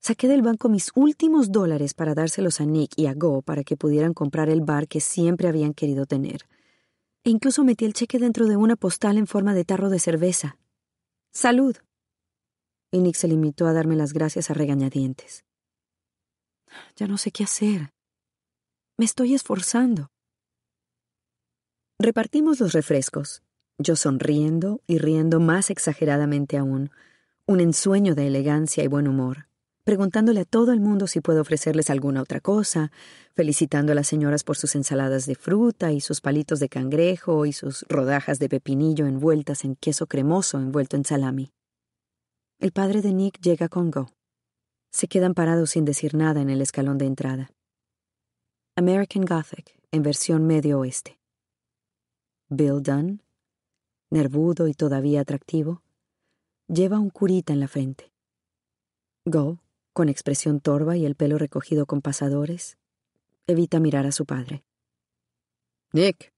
[0.00, 3.76] Saqué del banco mis últimos dólares para dárselos a Nick y a Go para que
[3.76, 6.48] pudieran comprar el bar que siempre habían querido tener.
[7.24, 10.56] E incluso metí el cheque dentro de una postal en forma de tarro de cerveza.
[11.32, 11.76] ¡Salud!
[12.90, 15.44] Y Nick se limitó a darme las gracias a regañadientes.
[16.96, 17.92] Ya no sé qué hacer.
[18.98, 20.08] Me estoy esforzando.
[21.98, 23.42] Repartimos los refrescos,
[23.78, 26.90] yo sonriendo y riendo más exageradamente aún,
[27.46, 29.48] un ensueño de elegancia y buen humor
[29.88, 32.92] preguntándole a todo el mundo si puedo ofrecerles alguna otra cosa,
[33.32, 37.54] felicitando a las señoras por sus ensaladas de fruta y sus palitos de cangrejo y
[37.54, 41.52] sus rodajas de pepinillo envueltas en queso cremoso envuelto en salami.
[42.58, 44.10] El padre de Nick llega con Go.
[44.92, 47.50] Se quedan parados sin decir nada en el escalón de entrada.
[48.78, 51.18] American Gothic, en versión medio oeste.
[52.48, 53.24] Bill Dunn,
[54.08, 55.82] nervudo y todavía atractivo,
[56.68, 58.12] lleva un curita en la frente.
[59.24, 59.58] Go,
[59.92, 62.78] con expresión torva y el pelo recogido con pasadores,
[63.48, 64.62] evita mirar a su padre.
[65.92, 66.32] Nick,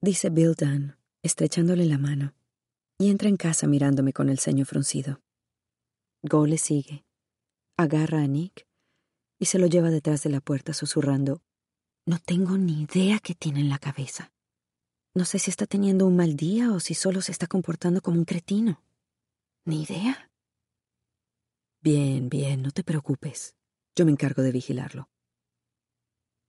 [0.00, 2.32] dice Bill Dunn, estrechándole la mano,
[2.96, 5.20] y entra en casa mirándome con el ceño fruncido.
[6.22, 7.04] Go le sigue,
[7.76, 8.66] agarra a Nick
[9.38, 11.42] y se lo lleva detrás de la puerta susurrando,
[12.06, 14.32] No tengo ni idea qué tiene en la cabeza.
[15.12, 18.18] No sé si está teniendo un mal día o si solo se está comportando como
[18.18, 18.80] un cretino.
[19.64, 20.30] Ni idea.
[21.80, 23.56] Bien, bien, no te preocupes.
[23.96, 25.08] Yo me encargo de vigilarlo.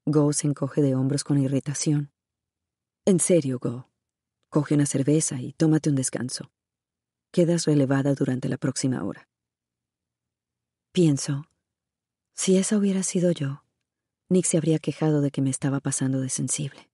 [0.05, 2.11] Go se encoge de hombros con irritación.
[3.05, 3.89] En serio, Go.
[4.49, 6.51] Coge una cerveza y tómate un descanso.
[7.31, 9.27] Quedas relevada durante la próxima hora.
[10.91, 11.45] Pienso,
[12.33, 13.63] si esa hubiera sido yo,
[14.29, 16.89] Nick se habría quejado de que me estaba pasando de sensible.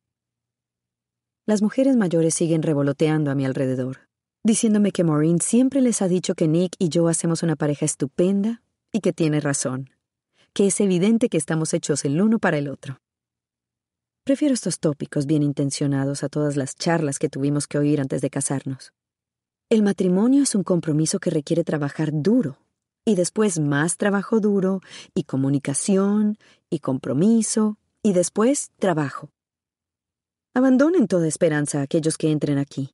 [1.47, 4.07] Las mujeres mayores siguen revoloteando a mi alrededor,
[4.43, 8.61] diciéndome que Maureen siempre les ha dicho que Nick y yo hacemos una pareja estupenda
[8.91, 9.89] y que tiene razón,
[10.53, 12.99] que es evidente que estamos hechos el uno para el otro.
[14.23, 18.29] Prefiero estos tópicos bien intencionados a todas las charlas que tuvimos que oír antes de
[18.29, 18.93] casarnos.
[19.69, 22.62] El matrimonio es un compromiso que requiere trabajar duro
[23.05, 24.81] Y después más trabajo duro,
[25.13, 26.37] y comunicación,
[26.69, 29.29] y compromiso, y después trabajo.
[30.53, 32.93] Abandonen toda esperanza a aquellos que entren aquí.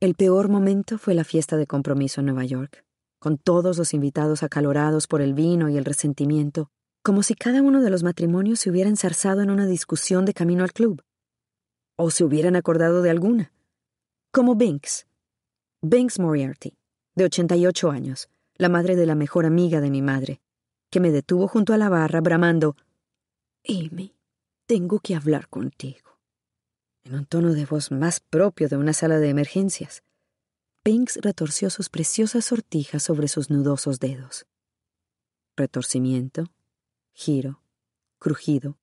[0.00, 2.84] El peor momento fue la fiesta de compromiso en Nueva York,
[3.18, 6.70] con todos los invitados acalorados por el vino y el resentimiento,
[7.02, 10.62] como si cada uno de los matrimonios se hubiera ensarzado en una discusión de camino
[10.62, 11.02] al club.
[11.96, 13.52] O se hubieran acordado de alguna.
[14.30, 15.06] Como Binks.
[15.80, 16.76] Binks Moriarty,
[17.14, 20.40] de 88 años, la madre de la mejor amiga de mi madre,
[20.90, 22.76] que me detuvo junto a la barra bramando
[23.66, 24.14] Amy,
[24.66, 26.18] tengo que hablar contigo.
[27.02, 30.02] En un tono de voz más propio de una sala de emergencias.
[30.84, 34.46] Binks retorció sus preciosas sortijas sobre sus nudosos dedos.
[35.56, 36.50] Retorcimiento,
[37.12, 37.62] giro,
[38.18, 38.78] crujido.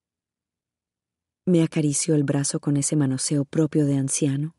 [1.46, 4.56] Me acarició el brazo con ese manoseo propio de anciano,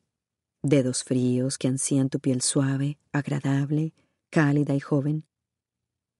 [0.62, 3.92] dedos fríos que ansían tu piel suave, agradable,
[4.32, 5.26] cálida y joven.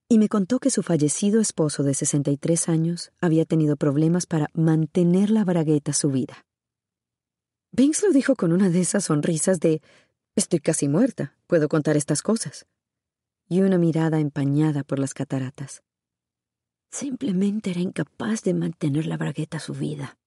[0.07, 5.31] Y me contó que su fallecido esposo de 63 años había tenido problemas para mantener
[5.31, 6.45] la bragueta subida.
[7.71, 9.81] Binks lo dijo con una de esas sonrisas de
[10.35, 12.67] Estoy casi muerta, puedo contar estas cosas.
[13.49, 15.81] Y una mirada empañada por las cataratas.
[16.91, 20.19] Simplemente era incapaz de mantener la bragueta subida,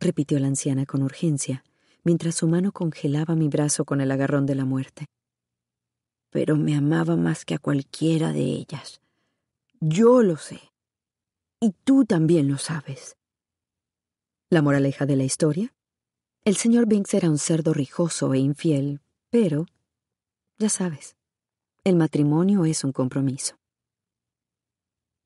[0.00, 1.64] repitió la anciana con urgencia,
[2.02, 5.06] mientras su mano congelaba mi brazo con el agarrón de la muerte.
[6.34, 9.00] Pero me amaba más que a cualquiera de ellas.
[9.78, 10.58] Yo lo sé.
[11.60, 13.16] Y tú también lo sabes.
[14.50, 15.72] La moraleja de la historia.
[16.44, 19.66] El señor Binks era un cerdo rijoso e infiel, pero,
[20.58, 21.14] ya sabes,
[21.84, 23.54] el matrimonio es un compromiso.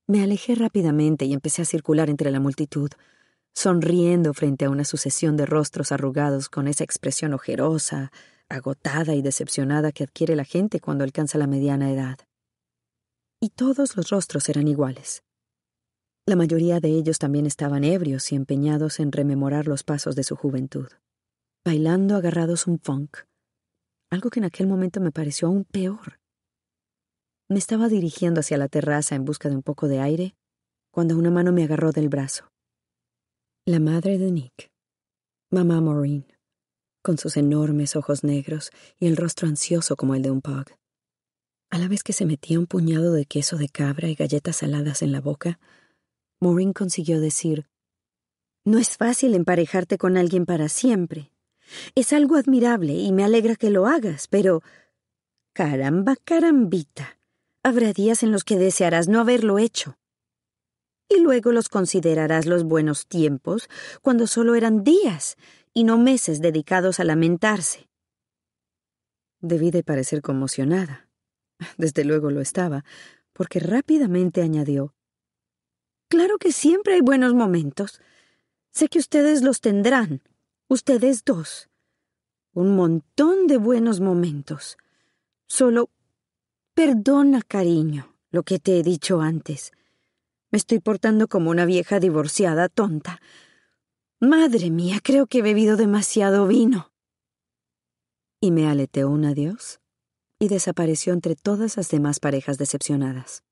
[0.07, 2.91] Me alejé rápidamente y empecé a circular entre la multitud,
[3.55, 8.13] sonriendo frente a una sucesión de rostros arrugados con esa expresión ojerosa,
[8.49, 12.19] agotada y decepcionada que adquiere la gente cuando alcanza la mediana edad.
[13.41, 15.23] Y todos los rostros eran iguales.
[16.27, 20.37] La mayoría de ellos también estaban ebrios y empeñados en rememorar los pasos de su
[20.37, 20.89] juventud,
[21.65, 23.19] bailando agarrados un funk,
[24.11, 26.21] algo que en aquel momento me pareció aún peor.
[27.49, 30.37] Me estaba dirigiendo hacia la terraza en busca de un poco de aire
[30.91, 32.51] cuando una mano me agarró del brazo.
[33.65, 34.71] La madre de Nick,
[35.51, 36.27] mamá Maureen,
[37.09, 40.67] con sus enormes ojos negros y el rostro ansioso como el de un pug.
[41.71, 45.01] A la vez que se metía un puñado de queso de cabra y galletas saladas
[45.01, 45.59] en la boca,
[46.39, 47.67] Maureen consiguió decir,
[48.63, 51.33] No es fácil emparejarte con alguien para siempre.
[51.95, 54.63] Es algo admirable y me alegra que lo hagas, pero...
[55.55, 57.19] Caramba, carambita.
[57.63, 59.97] Habrá días en los que desearás no haberlo hecho.
[61.09, 63.71] Y luego los considerarás los buenos tiempos,
[64.03, 65.39] cuando solo eran días
[65.79, 67.89] y no meses dedicados a lamentarse.
[69.41, 71.09] Debí de parecer conmocionada.
[71.77, 72.85] Desde luego lo estaba,
[73.33, 74.93] porque rápidamente añadió
[76.09, 78.01] Claro que siempre hay buenos momentos.
[78.73, 80.21] Sé que ustedes los tendrán,
[80.67, 81.69] ustedes dos.
[82.53, 84.79] Un montón de buenos momentos.
[85.47, 85.91] Solo
[86.75, 89.71] Perdona, cariño, lo que te he dicho antes.
[90.51, 93.21] Me estoy portando como una vieja divorciada tonta.
[94.21, 96.93] Madre mía, creo que he bebido demasiado vino.
[98.41, 99.81] Y me aleteó un adiós
[100.41, 103.45] y desapareció entre todas las demás parejas decepcionadas.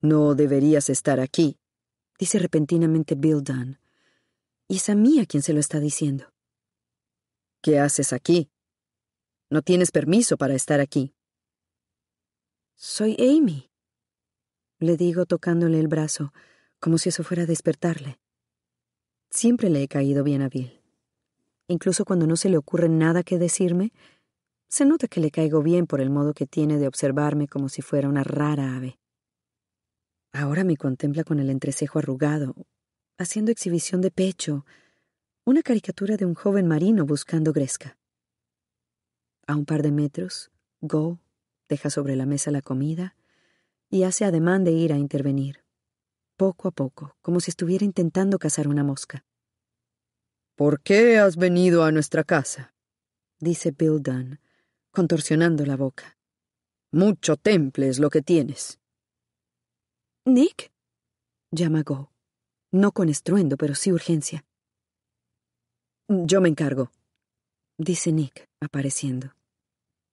[0.00, 1.58] No deberías estar aquí,
[2.18, 3.78] dice repentinamente Bill Dunn.
[4.68, 6.32] Y es a mí a quien se lo está diciendo.
[7.62, 8.50] ¿Qué haces aquí?
[9.50, 11.14] No tienes permiso para estar aquí.
[12.74, 13.70] Soy Amy,
[14.80, 16.32] le digo tocándole el brazo,
[16.80, 18.18] como si eso fuera a despertarle.
[19.30, 20.80] Siempre le he caído bien a Bill.
[21.68, 23.92] Incluso cuando no se le ocurre nada que decirme,
[24.68, 27.82] se nota que le caigo bien por el modo que tiene de observarme como si
[27.82, 28.98] fuera una rara ave.
[30.32, 32.54] Ahora me contempla con el entrecejo arrugado,
[33.18, 34.66] haciendo exhibición de pecho,
[35.44, 37.96] una caricatura de un joven marino buscando gresca.
[39.46, 40.50] A un par de metros,
[40.80, 41.20] Go
[41.68, 43.16] deja sobre la mesa la comida
[43.88, 45.64] y hace ademán de ir a intervenir,
[46.36, 49.24] poco a poco, como si estuviera intentando cazar una mosca.
[50.54, 52.74] ¿Por qué has venido a nuestra casa?
[53.38, 54.40] dice Bill Dunn,
[54.90, 56.16] contorsionando la boca.
[56.92, 58.78] Mucho temple es lo que tienes.
[60.24, 60.72] Nick,
[61.50, 62.10] llama Go,
[62.72, 64.44] no con estruendo, pero sí urgencia.
[66.08, 66.90] Yo me encargo,
[67.78, 69.34] dice Nick, apareciendo.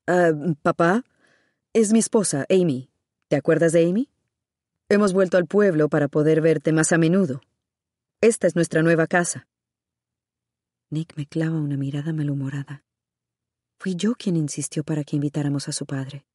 [0.08, 1.04] Ah, papá,
[1.74, 2.90] es mi esposa, Amy.
[3.30, 4.10] ¿Te acuerdas de Amy?
[4.94, 7.42] Hemos vuelto al pueblo para poder verte más a menudo.
[8.22, 9.48] Esta es nuestra nueva casa.
[10.92, 12.84] Nick me clava una mirada malhumorada.
[13.80, 16.28] Fui yo quien insistió para que invitáramos a su padre.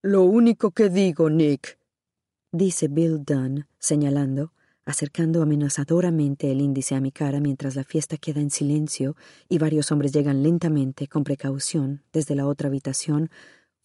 [0.00, 1.78] Lo único que digo, Nick,
[2.50, 4.54] dice Bill Dunn, señalando,
[4.86, 9.16] acercando amenazadoramente el índice a mi cara mientras la fiesta queda en silencio
[9.50, 13.28] y varios hombres llegan lentamente, con precaución, desde la otra habitación,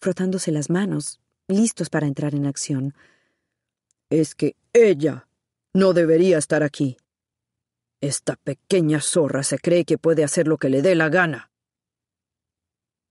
[0.00, 2.94] frotándose las manos, listos para entrar en acción.
[4.10, 5.28] Es que ella
[5.72, 6.96] no debería estar aquí.
[8.00, 11.50] Esta pequeña zorra se cree que puede hacer lo que le dé la gana.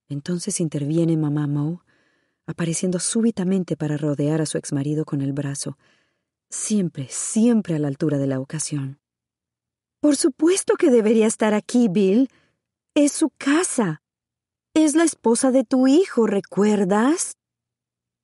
[0.07, 1.79] Entonces interviene mamá Moe,
[2.45, 5.77] apareciendo súbitamente para rodear a su exmarido con el brazo,
[6.49, 8.99] siempre, siempre a la altura de la ocasión.
[9.99, 12.29] Por supuesto que debería estar aquí, Bill.
[12.93, 14.01] Es su casa.
[14.73, 17.37] Es la esposa de tu hijo, ¿recuerdas?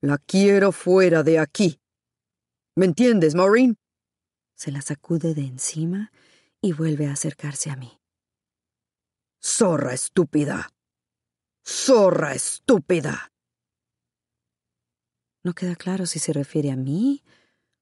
[0.02, 1.80] La quiero fuera de aquí.
[2.80, 3.78] ¿Me entiendes, Maureen?
[4.56, 6.14] Se la sacude de encima
[6.62, 8.00] y vuelve a acercarse a mí.
[9.44, 10.70] Zorra estúpida.
[11.62, 13.34] Zorra estúpida.
[15.44, 17.22] No queda claro si se refiere a mí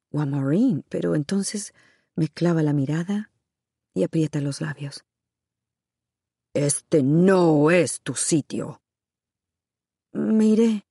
[0.09, 1.75] o a Maureen, pero entonces
[2.15, 3.31] me clava la mirada
[3.93, 5.05] y aprieta los labios.
[6.55, 8.81] Este no es tu sitio.
[10.11, 10.87] Me iré,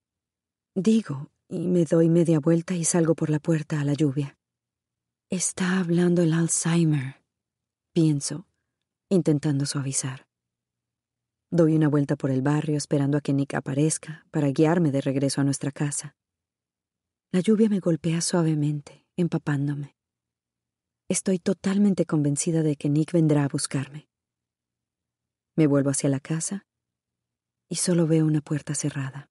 [0.76, 4.36] digo, y me doy media vuelta y salgo por la puerta a la lluvia.
[5.30, 7.22] Está hablando el Alzheimer,
[7.92, 8.46] pienso,
[9.08, 10.26] intentando suavizar.
[11.50, 15.40] Doy una vuelta por el barrio esperando a que Nick aparezca para guiarme de regreso
[15.40, 16.16] a nuestra casa.
[17.32, 19.96] La lluvia me golpea suavemente, empapándome.
[21.08, 24.08] Estoy totalmente convencida de que Nick vendrá a buscarme.
[25.54, 26.66] Me vuelvo hacia la casa
[27.68, 29.30] y solo veo una puerta cerrada.